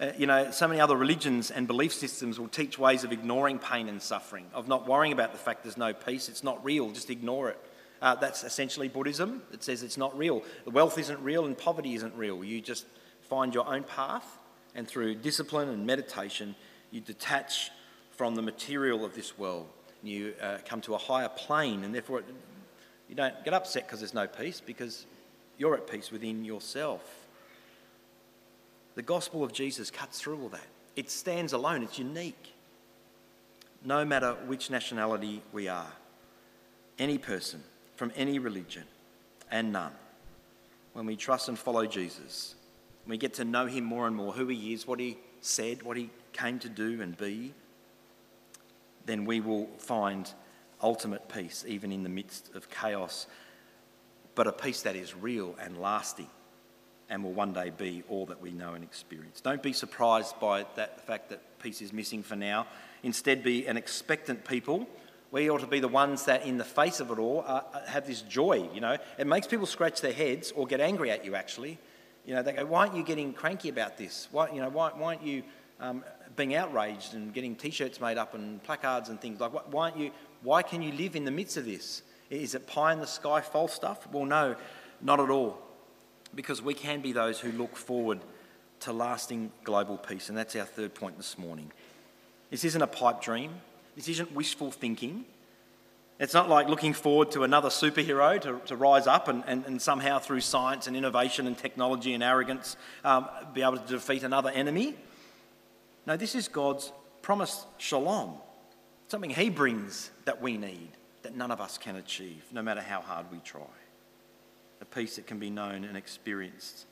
Uh, 0.00 0.12
you 0.16 0.26
know, 0.26 0.50
so 0.50 0.68
many 0.68 0.80
other 0.80 0.96
religions 0.96 1.50
and 1.50 1.66
belief 1.66 1.92
systems 1.92 2.38
will 2.38 2.48
teach 2.48 2.78
ways 2.78 3.04
of 3.04 3.12
ignoring 3.12 3.58
pain 3.58 3.88
and 3.88 4.00
suffering, 4.00 4.46
of 4.54 4.68
not 4.68 4.86
worrying 4.86 5.12
about 5.12 5.32
the 5.32 5.38
fact 5.38 5.64
there's 5.64 5.76
no 5.76 5.92
peace. 5.92 6.28
It's 6.28 6.44
not 6.44 6.64
real, 6.64 6.90
just 6.90 7.10
ignore 7.10 7.48
it. 7.50 7.58
Uh, 8.00 8.14
that's 8.14 8.44
essentially 8.44 8.88
Buddhism. 8.88 9.42
It 9.52 9.64
says 9.64 9.82
it's 9.82 9.96
not 9.96 10.16
real. 10.16 10.44
Wealth 10.66 10.98
isn't 10.98 11.20
real 11.22 11.46
and 11.46 11.58
poverty 11.58 11.94
isn't 11.94 12.14
real. 12.14 12.44
You 12.44 12.60
just 12.60 12.86
find 13.22 13.52
your 13.52 13.66
own 13.66 13.82
path 13.82 14.38
and 14.74 14.86
through 14.86 15.16
discipline 15.16 15.68
and 15.68 15.84
meditation, 15.84 16.54
you 16.90 17.00
detach 17.00 17.70
from 18.12 18.36
the 18.36 18.42
material 18.42 19.04
of 19.04 19.14
this 19.14 19.36
world. 19.36 19.66
You 20.02 20.34
uh, 20.40 20.58
come 20.64 20.80
to 20.82 20.94
a 20.94 20.98
higher 20.98 21.28
plane, 21.28 21.82
and 21.82 21.92
therefore 21.92 22.22
you 23.08 23.14
don't 23.14 23.44
get 23.44 23.54
upset 23.54 23.86
because 23.86 24.00
there's 24.00 24.14
no 24.14 24.26
peace, 24.26 24.60
because 24.64 25.06
you're 25.56 25.74
at 25.74 25.90
peace 25.90 26.10
within 26.10 26.44
yourself. 26.44 27.02
The 28.94 29.02
gospel 29.02 29.44
of 29.44 29.52
Jesus 29.52 29.90
cuts 29.90 30.20
through 30.20 30.40
all 30.42 30.48
that. 30.50 30.66
It 30.96 31.10
stands 31.10 31.52
alone, 31.52 31.82
it's 31.82 31.98
unique. 31.98 32.54
No 33.84 34.04
matter 34.04 34.34
which 34.46 34.70
nationality 34.70 35.42
we 35.52 35.68
are, 35.68 35.92
any 36.98 37.16
person 37.16 37.62
from 37.96 38.12
any 38.16 38.38
religion, 38.38 38.84
and 39.50 39.72
none, 39.72 39.92
when 40.92 41.06
we 41.06 41.16
trust 41.16 41.48
and 41.48 41.58
follow 41.58 41.86
Jesus, 41.86 42.56
we 43.06 43.16
get 43.16 43.34
to 43.34 43.44
know 43.44 43.66
him 43.66 43.84
more 43.84 44.06
and 44.06 44.14
more, 44.14 44.32
who 44.32 44.48
he 44.48 44.72
is, 44.72 44.86
what 44.86 44.98
he 44.98 45.16
said, 45.40 45.82
what 45.82 45.96
he 45.96 46.10
came 46.32 46.58
to 46.58 46.68
do 46.68 47.00
and 47.00 47.16
be, 47.16 47.54
then 49.06 49.24
we 49.24 49.40
will 49.40 49.66
find 49.78 50.30
ultimate 50.82 51.28
peace, 51.28 51.64
even 51.66 51.92
in 51.92 52.02
the 52.02 52.08
midst 52.08 52.54
of 52.54 52.70
chaos, 52.70 53.26
but 54.34 54.46
a 54.46 54.52
peace 54.52 54.82
that 54.82 54.96
is 54.96 55.14
real 55.14 55.56
and 55.60 55.80
lasting 55.80 56.28
and 57.10 57.24
will 57.24 57.32
one 57.32 57.52
day 57.52 57.70
be 57.70 58.02
all 58.08 58.26
that 58.26 58.40
we 58.40 58.50
know 58.50 58.74
and 58.74 58.84
experience. 58.84 59.40
Don't 59.40 59.62
be 59.62 59.72
surprised 59.72 60.38
by 60.40 60.66
that 60.76 60.96
the 60.96 61.02
fact 61.02 61.30
that 61.30 61.40
peace 61.58 61.80
is 61.80 61.92
missing 61.92 62.22
for 62.22 62.36
now. 62.36 62.66
Instead, 63.02 63.42
be 63.42 63.66
an 63.66 63.76
expectant 63.76 64.44
people. 64.44 64.86
We 65.30 65.50
ought 65.50 65.60
to 65.60 65.66
be 65.66 65.80
the 65.80 65.88
ones 65.88 66.24
that, 66.24 66.44
in 66.44 66.58
the 66.58 66.64
face 66.64 67.00
of 67.00 67.10
it 67.10 67.18
all, 67.18 67.44
uh, 67.46 67.62
have 67.86 68.06
this 68.06 68.22
joy. 68.22 68.68
You 68.74 68.80
know, 68.80 68.96
it 69.18 69.26
makes 69.26 69.46
people 69.46 69.66
scratch 69.66 70.00
their 70.00 70.12
heads 70.12 70.52
or 70.52 70.66
get 70.66 70.80
angry 70.80 71.10
at 71.10 71.24
you. 71.24 71.34
Actually, 71.34 71.78
you 72.26 72.34
know, 72.34 72.42
they 72.42 72.52
go, 72.52 72.66
why 72.66 72.80
aren't 72.80 72.94
you 72.94 73.02
getting 73.02 73.32
cranky 73.32 73.68
about 73.68 73.96
this? 73.96 74.28
Why, 74.30 74.50
you 74.50 74.60
know, 74.60 74.68
why, 74.68 74.90
why 74.94 75.14
aren't 75.14 75.22
you 75.22 75.42
um, 75.80 76.04
being 76.38 76.54
outraged 76.54 77.12
and 77.12 77.34
getting 77.34 77.54
T-shirts 77.54 78.00
made 78.00 78.16
up 78.16 78.32
and 78.32 78.62
placards 78.62 79.10
and 79.10 79.20
things 79.20 79.40
like? 79.40 79.52
Why, 79.70 79.90
aren't 79.90 79.98
you? 79.98 80.10
Why 80.42 80.62
can 80.62 80.80
you 80.80 80.92
live 80.92 81.14
in 81.16 81.26
the 81.26 81.30
midst 81.30 81.58
of 81.58 81.66
this? 81.66 82.02
Is 82.30 82.54
it 82.54 82.66
pie 82.66 82.94
in 82.94 83.00
the 83.00 83.06
sky 83.06 83.42
false 83.42 83.74
stuff? 83.74 84.06
Well, 84.10 84.24
no, 84.24 84.56
not 85.02 85.20
at 85.20 85.28
all, 85.28 85.58
because 86.34 86.62
we 86.62 86.72
can 86.72 87.02
be 87.02 87.12
those 87.12 87.40
who 87.40 87.52
look 87.52 87.76
forward 87.76 88.20
to 88.80 88.92
lasting 88.92 89.50
global 89.64 89.98
peace, 89.98 90.28
and 90.28 90.38
that's 90.38 90.56
our 90.56 90.64
third 90.64 90.94
point 90.94 91.16
this 91.16 91.36
morning. 91.36 91.72
This 92.50 92.64
isn't 92.64 92.80
a 92.80 92.86
pipe 92.86 93.20
dream. 93.20 93.60
This 93.96 94.08
isn't 94.08 94.32
wishful 94.32 94.70
thinking. 94.70 95.24
It's 96.20 96.34
not 96.34 96.48
like 96.48 96.68
looking 96.68 96.94
forward 96.94 97.30
to 97.32 97.44
another 97.44 97.68
superhero 97.68 98.40
to, 98.40 98.60
to 98.66 98.76
rise 98.76 99.06
up 99.06 99.28
and, 99.28 99.44
and, 99.46 99.64
and 99.66 99.80
somehow 99.80 100.18
through 100.18 100.40
science 100.40 100.86
and 100.86 100.96
innovation 100.96 101.46
and 101.46 101.56
technology 101.56 102.12
and 102.12 102.22
arrogance 102.22 102.76
um, 103.04 103.28
be 103.52 103.62
able 103.62 103.78
to 103.78 103.86
defeat 103.86 104.22
another 104.24 104.50
enemy. 104.50 104.96
No, 106.08 106.16
this 106.16 106.34
is 106.34 106.48
God's 106.48 106.90
promised 107.20 107.66
shalom, 107.76 108.38
something 109.08 109.28
He 109.28 109.50
brings 109.50 110.10
that 110.24 110.40
we 110.40 110.56
need, 110.56 110.88
that 111.20 111.36
none 111.36 111.50
of 111.50 111.60
us 111.60 111.76
can 111.76 111.96
achieve, 111.96 112.46
no 112.50 112.62
matter 112.62 112.80
how 112.80 113.02
hard 113.02 113.30
we 113.30 113.40
try. 113.40 113.60
A 114.80 114.86
peace 114.86 115.16
that 115.16 115.26
can 115.26 115.38
be 115.38 115.50
known 115.50 115.84
and 115.84 115.98
experienced 115.98 116.86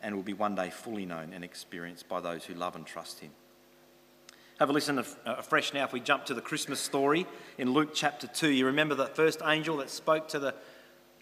and 0.00 0.16
will 0.16 0.22
be 0.22 0.32
one 0.32 0.54
day 0.54 0.70
fully 0.70 1.04
known 1.04 1.34
and 1.34 1.44
experienced 1.44 2.08
by 2.08 2.18
those 2.18 2.46
who 2.46 2.54
love 2.54 2.76
and 2.76 2.86
trust 2.86 3.20
Him. 3.20 3.30
Have 4.58 4.70
a 4.70 4.72
listen 4.72 5.04
afresh 5.26 5.74
now 5.74 5.84
if 5.84 5.92
we 5.92 6.00
jump 6.00 6.24
to 6.24 6.32
the 6.32 6.40
Christmas 6.40 6.80
story 6.80 7.26
in 7.58 7.74
Luke 7.74 7.90
chapter 7.92 8.26
2. 8.26 8.48
You 8.48 8.64
remember 8.64 8.94
the 8.94 9.04
first 9.04 9.42
angel 9.44 9.76
that 9.78 9.90
spoke 9.90 10.28
to 10.28 10.38
the, 10.38 10.54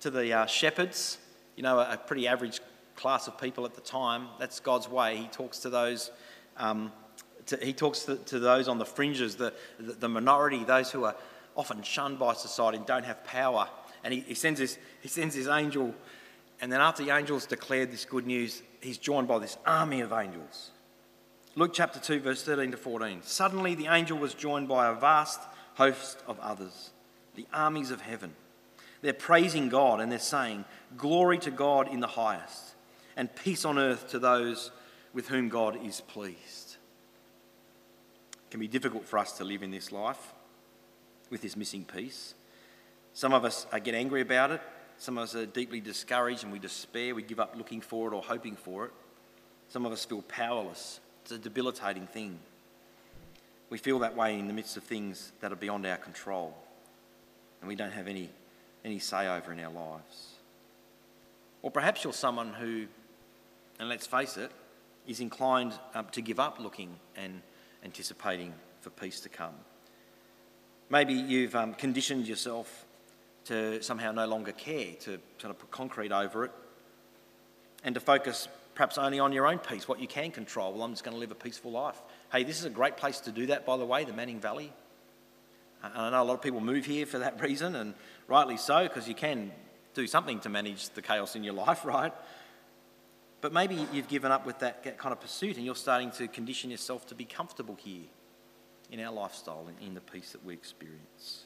to 0.02 0.10
the 0.10 0.32
uh, 0.32 0.46
shepherds? 0.46 1.18
You 1.56 1.64
know, 1.64 1.80
a, 1.80 1.94
a, 1.94 1.96
pretty 1.96 2.28
average 2.28 2.60
class 2.94 3.26
of 3.26 3.40
people 3.40 3.64
at 3.64 3.74
the 3.74 3.80
time. 3.80 4.28
That's 4.38 4.60
God's 4.60 4.88
way. 4.88 5.16
He 5.16 5.26
talks 5.26 5.58
to 5.60 5.70
those. 5.70 6.12
Um, 6.56 6.92
to, 7.46 7.56
he 7.62 7.72
talks 7.72 8.00
to, 8.00 8.16
to, 8.16 8.38
those 8.38 8.68
on 8.68 8.78
the 8.78 8.84
fringes, 8.84 9.36
the, 9.36 9.52
the, 9.78 9.92
the, 9.92 10.08
minority, 10.08 10.64
those 10.64 10.90
who 10.90 11.04
are 11.04 11.16
often 11.56 11.82
shunned 11.82 12.18
by 12.18 12.34
society 12.34 12.78
and 12.78 12.86
don't 12.86 13.04
have 13.04 13.24
power. 13.24 13.68
And 14.02 14.12
he, 14.12 14.20
he, 14.20 14.34
sends 14.34 14.60
his, 14.60 14.78
he 15.00 15.08
sends 15.08 15.34
his 15.34 15.48
angel, 15.48 15.94
and 16.60 16.70
then 16.72 16.80
after 16.80 17.04
the 17.04 17.14
angels 17.14 17.46
declared 17.46 17.90
this 17.90 18.04
good 18.04 18.26
news, 18.26 18.62
he's 18.80 18.98
joined 18.98 19.28
by 19.28 19.38
this 19.38 19.56
army 19.66 20.00
of 20.00 20.12
angels. 20.12 20.70
Luke 21.56 21.72
chapter 21.72 22.00
2, 22.00 22.20
verse 22.20 22.42
13 22.42 22.72
to 22.72 22.76
14. 22.76 23.20
Suddenly 23.22 23.74
the 23.74 23.86
angel 23.86 24.18
was 24.18 24.34
joined 24.34 24.68
by 24.68 24.88
a 24.88 24.94
vast 24.94 25.40
host 25.74 26.22
of 26.26 26.38
others, 26.40 26.90
the 27.34 27.46
armies 27.52 27.90
of 27.90 28.00
heaven. 28.00 28.34
They're 29.02 29.12
praising 29.12 29.68
God 29.68 30.00
and 30.00 30.10
they're 30.10 30.18
saying, 30.18 30.64
Glory 30.96 31.38
to 31.38 31.50
God 31.50 31.88
in 31.88 32.00
the 32.00 32.06
highest, 32.06 32.74
and 33.16 33.34
peace 33.36 33.64
on 33.64 33.78
earth 33.78 34.08
to 34.10 34.18
those 34.18 34.70
with 35.12 35.28
whom 35.28 35.48
God 35.48 35.78
is 35.84 36.00
pleased. 36.00 36.63
Can 38.54 38.60
be 38.60 38.68
difficult 38.68 39.04
for 39.04 39.18
us 39.18 39.32
to 39.38 39.44
live 39.44 39.64
in 39.64 39.72
this 39.72 39.90
life 39.90 40.32
with 41.28 41.42
this 41.42 41.56
missing 41.56 41.84
piece. 41.84 42.34
Some 43.12 43.34
of 43.34 43.44
us 43.44 43.66
get 43.82 43.96
angry 43.96 44.20
about 44.20 44.52
it. 44.52 44.60
Some 44.96 45.18
of 45.18 45.24
us 45.24 45.34
are 45.34 45.44
deeply 45.44 45.80
discouraged 45.80 46.44
and 46.44 46.52
we 46.52 46.60
despair. 46.60 47.16
We 47.16 47.24
give 47.24 47.40
up 47.40 47.56
looking 47.56 47.80
for 47.80 48.06
it 48.06 48.14
or 48.14 48.22
hoping 48.22 48.54
for 48.54 48.84
it. 48.84 48.92
Some 49.70 49.84
of 49.84 49.90
us 49.90 50.04
feel 50.04 50.22
powerless. 50.22 51.00
It's 51.22 51.32
a 51.32 51.38
debilitating 51.38 52.06
thing. 52.06 52.38
We 53.70 53.78
feel 53.78 53.98
that 53.98 54.14
way 54.14 54.38
in 54.38 54.46
the 54.46 54.52
midst 54.52 54.76
of 54.76 54.84
things 54.84 55.32
that 55.40 55.50
are 55.50 55.56
beyond 55.56 55.84
our 55.84 55.96
control 55.96 56.56
and 57.60 57.66
we 57.66 57.74
don't 57.74 57.90
have 57.90 58.06
any, 58.06 58.30
any 58.84 59.00
say 59.00 59.26
over 59.26 59.50
in 59.52 59.58
our 59.58 59.72
lives. 59.72 60.34
Or 61.60 61.72
perhaps 61.72 62.04
you're 62.04 62.12
someone 62.12 62.52
who, 62.52 62.86
and 63.80 63.88
let's 63.88 64.06
face 64.06 64.36
it, 64.36 64.52
is 65.08 65.18
inclined 65.18 65.72
um, 65.92 66.06
to 66.12 66.22
give 66.22 66.38
up 66.38 66.60
looking 66.60 66.94
and 67.16 67.42
anticipating 67.84 68.52
for 68.80 68.90
peace 68.90 69.20
to 69.20 69.28
come. 69.28 69.54
Maybe 70.90 71.14
you've 71.14 71.54
um, 71.54 71.74
conditioned 71.74 72.26
yourself 72.26 72.86
to 73.46 73.82
somehow 73.82 74.12
no 74.12 74.26
longer 74.26 74.52
care, 74.52 74.94
to 75.00 75.18
sort 75.38 75.50
of 75.50 75.58
put 75.58 75.70
concrete 75.70 76.12
over 76.12 76.44
it, 76.44 76.52
and 77.82 77.94
to 77.94 78.00
focus 78.00 78.48
perhaps 78.74 78.98
only 78.98 79.20
on 79.20 79.32
your 79.32 79.46
own 79.46 79.58
peace, 79.58 79.86
what 79.86 80.00
you 80.00 80.08
can 80.08 80.30
control. 80.30 80.72
Well, 80.72 80.82
I'm 80.82 80.92
just 80.92 81.04
going 81.04 81.14
to 81.14 81.20
live 81.20 81.30
a 81.30 81.36
peaceful 81.36 81.70
life. 81.70 82.00
Hey, 82.32 82.44
this 82.44 82.58
is 82.58 82.64
a 82.64 82.70
great 82.70 82.96
place 82.96 83.20
to 83.20 83.30
do 83.30 83.46
that, 83.46 83.64
by 83.64 83.76
the 83.76 83.84
way, 83.84 84.04
the 84.04 84.12
Manning 84.12 84.40
Valley. 84.40 84.72
And 85.82 85.92
I 85.94 86.10
know 86.10 86.22
a 86.22 86.24
lot 86.24 86.34
of 86.34 86.42
people 86.42 86.60
move 86.60 86.86
here 86.86 87.06
for 87.06 87.18
that 87.18 87.40
reason, 87.42 87.76
and 87.76 87.94
rightly 88.26 88.56
so, 88.56 88.82
because 88.84 89.08
you 89.08 89.14
can 89.14 89.52
do 89.94 90.06
something 90.06 90.40
to 90.40 90.48
manage 90.48 90.88
the 90.90 91.02
chaos 91.02 91.36
in 91.36 91.44
your 91.44 91.54
life, 91.54 91.84
right? 91.84 92.12
But 93.44 93.52
maybe 93.52 93.86
you've 93.92 94.08
given 94.08 94.32
up 94.32 94.46
with 94.46 94.60
that 94.60 94.82
kind 94.96 95.12
of 95.12 95.20
pursuit 95.20 95.58
and 95.58 95.66
you're 95.66 95.74
starting 95.74 96.10
to 96.12 96.28
condition 96.28 96.70
yourself 96.70 97.06
to 97.08 97.14
be 97.14 97.26
comfortable 97.26 97.74
here 97.74 98.04
in 98.90 99.00
our 99.00 99.12
lifestyle 99.12 99.66
and 99.68 99.76
in 99.86 99.92
the 99.92 100.00
peace 100.00 100.32
that 100.32 100.42
we 100.46 100.54
experience. 100.54 101.44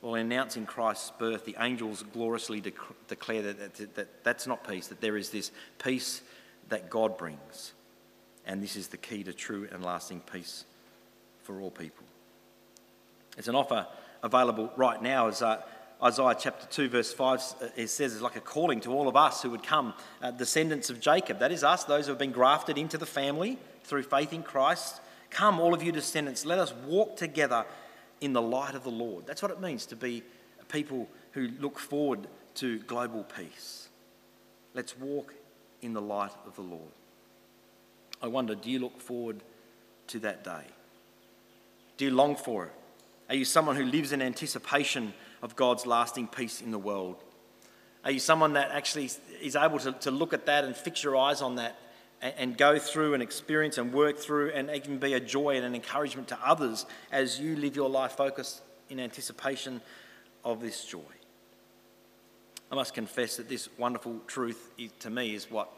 Well, 0.00 0.14
in 0.14 0.22
announcing 0.22 0.64
Christ's 0.64 1.10
birth, 1.18 1.44
the 1.44 1.56
angels 1.60 2.02
gloriously 2.14 2.62
declare 2.62 3.42
that, 3.42 3.74
that, 3.74 3.94
that 3.94 4.24
that's 4.24 4.46
not 4.46 4.66
peace, 4.66 4.86
that 4.86 5.02
there 5.02 5.18
is 5.18 5.28
this 5.28 5.50
peace 5.84 6.22
that 6.70 6.88
God 6.88 7.18
brings. 7.18 7.74
And 8.46 8.62
this 8.62 8.74
is 8.74 8.88
the 8.88 8.96
key 8.96 9.22
to 9.24 9.34
true 9.34 9.68
and 9.70 9.84
lasting 9.84 10.22
peace 10.32 10.64
for 11.42 11.60
all 11.60 11.70
people. 11.70 12.06
It's 13.36 13.48
an 13.48 13.54
offer 13.54 13.86
available 14.22 14.72
right 14.76 15.02
now 15.02 15.28
as 15.28 15.42
uh, 15.42 15.60
Isaiah 16.02 16.36
chapter 16.38 16.66
2, 16.66 16.88
verse 16.88 17.12
5, 17.12 17.40
uh, 17.40 17.66
it 17.76 17.88
says 17.88 18.14
it's 18.14 18.22
like 18.22 18.36
a 18.36 18.40
calling 18.40 18.80
to 18.80 18.92
all 18.92 19.06
of 19.06 19.16
us 19.16 19.42
who 19.42 19.50
would 19.50 19.62
come, 19.62 19.92
uh, 20.22 20.30
descendants 20.30 20.88
of 20.88 20.98
Jacob. 20.98 21.40
That 21.40 21.52
is 21.52 21.62
us, 21.62 21.84
those 21.84 22.06
who 22.06 22.12
have 22.12 22.18
been 22.18 22.32
grafted 22.32 22.78
into 22.78 22.96
the 22.96 23.06
family 23.06 23.58
through 23.84 24.04
faith 24.04 24.32
in 24.32 24.42
Christ. 24.42 25.00
Come, 25.28 25.60
all 25.60 25.74
of 25.74 25.82
you 25.82 25.92
descendants, 25.92 26.46
let 26.46 26.58
us 26.58 26.72
walk 26.86 27.16
together 27.16 27.66
in 28.20 28.32
the 28.32 28.40
light 28.40 28.74
of 28.74 28.82
the 28.82 28.90
Lord. 28.90 29.26
That's 29.26 29.42
what 29.42 29.50
it 29.50 29.60
means 29.60 29.84
to 29.86 29.96
be 29.96 30.22
a 30.60 30.64
people 30.64 31.06
who 31.32 31.48
look 31.58 31.78
forward 31.78 32.26
to 32.56 32.78
global 32.80 33.24
peace. 33.24 33.88
Let's 34.74 34.96
walk 34.96 35.34
in 35.82 35.92
the 35.92 36.02
light 36.02 36.32
of 36.46 36.56
the 36.56 36.62
Lord. 36.62 36.92
I 38.22 38.28
wonder, 38.28 38.54
do 38.54 38.70
you 38.70 38.78
look 38.78 39.00
forward 39.00 39.40
to 40.08 40.18
that 40.20 40.44
day? 40.44 40.64
Do 41.96 42.06
you 42.06 42.10
long 42.10 42.36
for 42.36 42.66
it? 42.66 42.72
Are 43.28 43.34
you 43.34 43.44
someone 43.44 43.76
who 43.76 43.84
lives 43.84 44.12
in 44.12 44.22
anticipation 44.22 45.14
of 45.42 45.56
God's 45.56 45.86
lasting 45.86 46.28
peace 46.28 46.60
in 46.60 46.70
the 46.70 46.78
world? 46.78 47.22
Are 48.04 48.10
you 48.10 48.18
someone 48.18 48.54
that 48.54 48.70
actually 48.70 49.10
is 49.42 49.56
able 49.56 49.78
to, 49.80 49.92
to 49.92 50.10
look 50.10 50.32
at 50.32 50.46
that 50.46 50.64
and 50.64 50.74
fix 50.74 51.04
your 51.04 51.16
eyes 51.16 51.42
on 51.42 51.56
that 51.56 51.78
and, 52.22 52.34
and 52.38 52.56
go 52.56 52.78
through 52.78 53.14
and 53.14 53.22
experience 53.22 53.76
and 53.78 53.92
work 53.92 54.18
through 54.18 54.50
and 54.50 54.70
even 54.70 54.98
be 54.98 55.12
a 55.12 55.20
joy 55.20 55.56
and 55.56 55.66
an 55.66 55.74
encouragement 55.74 56.28
to 56.28 56.38
others 56.44 56.86
as 57.12 57.38
you 57.38 57.56
live 57.56 57.76
your 57.76 57.90
life 57.90 58.12
focused 58.12 58.62
in 58.88 58.98
anticipation 58.98 59.80
of 60.44 60.60
this 60.60 60.84
joy? 60.84 61.00
I 62.72 62.74
must 62.74 62.94
confess 62.94 63.36
that 63.36 63.48
this 63.48 63.68
wonderful 63.78 64.20
truth 64.26 64.70
to 65.00 65.10
me 65.10 65.34
is 65.34 65.50
what 65.50 65.70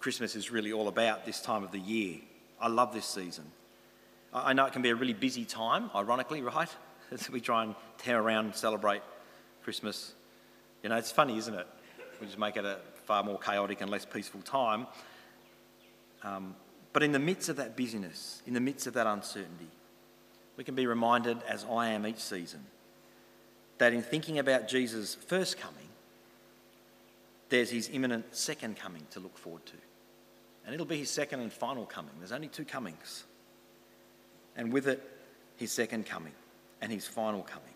Christmas 0.00 0.34
is 0.34 0.50
really 0.50 0.72
all 0.72 0.88
about 0.88 1.26
this 1.26 1.40
time 1.40 1.62
of 1.62 1.70
the 1.70 1.78
year. 1.78 2.18
I 2.60 2.68
love 2.68 2.92
this 2.92 3.06
season. 3.06 3.44
I 4.32 4.52
know 4.54 4.64
it 4.66 4.72
can 4.72 4.82
be 4.82 4.90
a 4.90 4.94
really 4.94 5.12
busy 5.12 5.44
time, 5.44 5.90
ironically, 5.94 6.42
right? 6.42 6.68
As 7.14 7.30
we 7.30 7.40
try 7.40 7.62
and 7.62 7.76
tear 7.96 8.20
around 8.20 8.46
and 8.46 8.54
celebrate 8.56 9.00
Christmas. 9.62 10.14
You 10.82 10.88
know, 10.88 10.96
it's 10.96 11.12
funny, 11.12 11.38
isn't 11.38 11.54
it? 11.54 11.66
We 12.20 12.26
just 12.26 12.40
make 12.40 12.56
it 12.56 12.64
a 12.64 12.78
far 13.04 13.22
more 13.22 13.38
chaotic 13.38 13.80
and 13.80 13.88
less 13.88 14.04
peaceful 14.04 14.42
time. 14.42 14.88
Um, 16.24 16.56
but 16.92 17.04
in 17.04 17.12
the 17.12 17.20
midst 17.20 17.48
of 17.48 17.56
that 17.56 17.76
busyness, 17.76 18.42
in 18.46 18.52
the 18.52 18.60
midst 18.60 18.88
of 18.88 18.94
that 18.94 19.06
uncertainty, 19.06 19.68
we 20.56 20.64
can 20.64 20.74
be 20.74 20.88
reminded, 20.88 21.38
as 21.48 21.64
I 21.70 21.90
am 21.90 22.04
each 22.04 22.18
season, 22.18 22.64
that 23.78 23.92
in 23.92 24.02
thinking 24.02 24.40
about 24.40 24.66
Jesus' 24.66 25.14
first 25.14 25.56
coming, 25.56 25.88
there's 27.48 27.70
his 27.70 27.88
imminent 27.92 28.34
second 28.34 28.76
coming 28.76 29.02
to 29.12 29.20
look 29.20 29.38
forward 29.38 29.64
to. 29.66 29.76
And 30.66 30.74
it'll 30.74 30.84
be 30.84 30.98
his 30.98 31.10
second 31.10 31.40
and 31.40 31.52
final 31.52 31.86
coming. 31.86 32.14
There's 32.18 32.32
only 32.32 32.48
two 32.48 32.64
comings 32.64 33.22
and 34.56 34.72
with 34.72 34.88
it, 34.88 35.00
his 35.56 35.70
second 35.70 36.06
coming 36.06 36.32
and 36.84 36.92
his 36.92 37.06
final 37.06 37.40
coming 37.40 37.74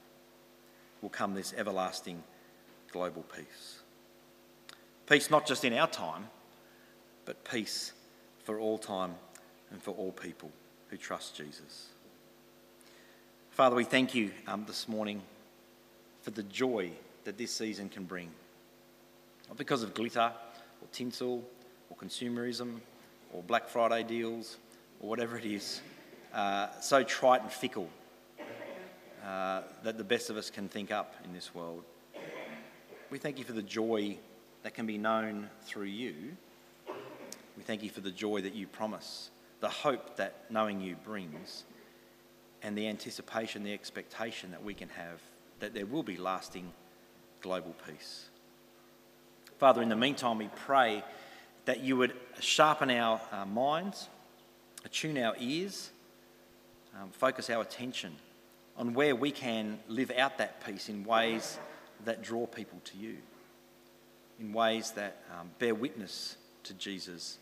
will 1.00 1.08
come 1.08 1.32
this 1.32 1.54
everlasting 1.56 2.22
global 2.92 3.22
peace. 3.34 3.78
Peace 5.08 5.30
not 5.30 5.46
just 5.46 5.64
in 5.64 5.72
our 5.72 5.86
time, 5.86 6.26
but 7.24 7.42
peace 7.42 7.94
for 8.44 8.60
all 8.60 8.76
time 8.76 9.14
and 9.70 9.82
for 9.82 9.92
all 9.92 10.12
people 10.12 10.50
who 10.90 10.98
trust 10.98 11.34
Jesus. 11.34 11.86
Father, 13.50 13.74
we 13.74 13.84
thank 13.84 14.14
you 14.14 14.30
um, 14.46 14.64
this 14.66 14.86
morning 14.86 15.22
for 16.20 16.30
the 16.30 16.42
joy 16.42 16.90
that 17.24 17.38
this 17.38 17.50
season 17.50 17.88
can 17.88 18.04
bring. 18.04 18.28
Not 19.48 19.56
because 19.56 19.82
of 19.82 19.94
glitter 19.94 20.30
or 20.82 20.88
tinsel 20.92 21.42
or 21.88 21.96
consumerism 21.96 22.80
or 23.32 23.42
Black 23.42 23.70
Friday 23.70 24.02
deals 24.02 24.58
or 25.00 25.08
whatever 25.08 25.38
it 25.38 25.46
is 25.46 25.80
uh, 26.34 26.68
so 26.82 27.02
trite 27.02 27.40
and 27.40 27.50
fickle 27.50 27.88
uh, 29.28 29.60
that 29.82 29.98
the 29.98 30.04
best 30.04 30.30
of 30.30 30.38
us 30.38 30.48
can 30.48 30.68
think 30.68 30.90
up 30.90 31.14
in 31.22 31.34
this 31.34 31.54
world. 31.54 31.82
We 33.10 33.18
thank 33.18 33.38
you 33.38 33.44
for 33.44 33.52
the 33.52 33.62
joy 33.62 34.16
that 34.62 34.72
can 34.72 34.86
be 34.86 34.96
known 34.96 35.50
through 35.64 35.84
you. 35.84 36.14
We 37.56 37.62
thank 37.62 37.82
you 37.82 37.90
for 37.90 38.00
the 38.00 38.10
joy 38.10 38.40
that 38.40 38.54
you 38.54 38.66
promise, 38.66 39.30
the 39.60 39.68
hope 39.68 40.16
that 40.16 40.50
knowing 40.50 40.80
you 40.80 40.96
brings, 41.04 41.64
and 42.62 42.76
the 42.76 42.88
anticipation, 42.88 43.64
the 43.64 43.74
expectation 43.74 44.50
that 44.52 44.64
we 44.64 44.72
can 44.72 44.88
have 44.88 45.20
that 45.60 45.74
there 45.74 45.86
will 45.86 46.02
be 46.02 46.16
lasting 46.16 46.72
global 47.42 47.74
peace. 47.86 48.28
Father, 49.58 49.82
in 49.82 49.90
the 49.90 49.96
meantime, 49.96 50.38
we 50.38 50.48
pray 50.64 51.04
that 51.66 51.80
you 51.80 51.96
would 51.98 52.14
sharpen 52.40 52.90
our, 52.90 53.20
our 53.30 53.46
minds, 53.46 54.08
attune 54.86 55.18
our 55.18 55.36
ears, 55.38 55.90
um, 56.98 57.10
focus 57.10 57.50
our 57.50 57.60
attention 57.60 58.12
on 58.78 58.94
where 58.94 59.14
we 59.16 59.30
can 59.32 59.78
live 59.88 60.12
out 60.16 60.38
that 60.38 60.64
peace 60.64 60.88
in 60.88 61.04
ways 61.04 61.58
that 62.04 62.22
draw 62.22 62.46
people 62.46 62.80
to 62.84 62.96
you, 62.96 63.16
in 64.38 64.52
ways 64.52 64.92
that 64.92 65.20
um, 65.38 65.50
bear 65.58 65.74
witness 65.74 66.36
to 66.62 66.72
Jesus, 66.74 67.38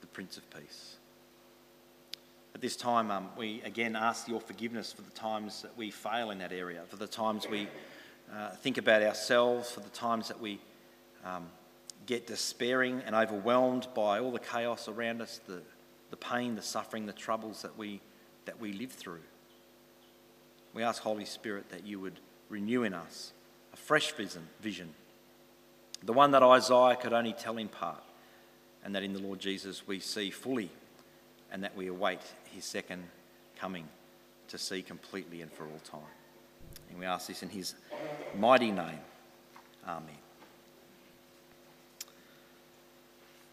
the 0.00 0.06
Prince 0.06 0.38
of 0.38 0.50
Peace. 0.50 0.96
At 2.54 2.62
this 2.62 2.74
time, 2.74 3.10
um, 3.10 3.28
we 3.36 3.60
again 3.64 3.94
ask 3.94 4.28
your 4.28 4.40
forgiveness 4.40 4.92
for 4.92 5.02
the 5.02 5.10
times 5.10 5.62
that 5.62 5.76
we 5.76 5.90
fail 5.90 6.30
in 6.30 6.38
that 6.38 6.52
area, 6.52 6.80
for 6.88 6.96
the 6.96 7.06
times 7.06 7.46
we 7.48 7.68
uh, 8.34 8.50
think 8.50 8.78
about 8.78 9.02
ourselves, 9.02 9.70
for 9.70 9.80
the 9.80 9.90
times 9.90 10.28
that 10.28 10.40
we 10.40 10.58
um, 11.24 11.46
get 12.06 12.26
despairing 12.26 13.02
and 13.04 13.14
overwhelmed 13.14 13.88
by 13.94 14.20
all 14.20 14.32
the 14.32 14.38
chaos 14.38 14.88
around 14.88 15.20
us, 15.20 15.38
the, 15.46 15.60
the 16.10 16.16
pain, 16.16 16.54
the 16.54 16.62
suffering, 16.62 17.04
the 17.04 17.12
troubles 17.12 17.62
that 17.62 17.76
we 17.76 18.00
that 18.44 18.58
we 18.58 18.72
live 18.72 18.90
through. 18.90 19.20
We 20.74 20.82
ask, 20.82 21.02
Holy 21.02 21.24
Spirit, 21.24 21.70
that 21.70 21.86
you 21.86 22.00
would 22.00 22.18
renew 22.48 22.82
in 22.82 22.94
us 22.94 23.32
a 23.72 23.76
fresh 23.76 24.12
vision, 24.12 24.42
vision, 24.60 24.94
the 26.02 26.12
one 26.12 26.32
that 26.32 26.42
Isaiah 26.42 26.96
could 26.96 27.12
only 27.12 27.32
tell 27.32 27.58
in 27.58 27.68
part, 27.68 28.02
and 28.84 28.94
that 28.94 29.02
in 29.02 29.12
the 29.12 29.20
Lord 29.20 29.38
Jesus 29.38 29.86
we 29.86 30.00
see 30.00 30.30
fully, 30.30 30.70
and 31.50 31.62
that 31.62 31.76
we 31.76 31.86
await 31.86 32.20
his 32.50 32.64
second 32.64 33.04
coming 33.58 33.86
to 34.48 34.58
see 34.58 34.82
completely 34.82 35.42
and 35.42 35.52
for 35.52 35.64
all 35.64 35.80
time. 35.84 36.00
And 36.90 36.98
we 36.98 37.06
ask 37.06 37.28
this 37.28 37.42
in 37.42 37.48
his 37.48 37.74
mighty 38.36 38.70
name. 38.70 39.00
Amen. 39.86 40.21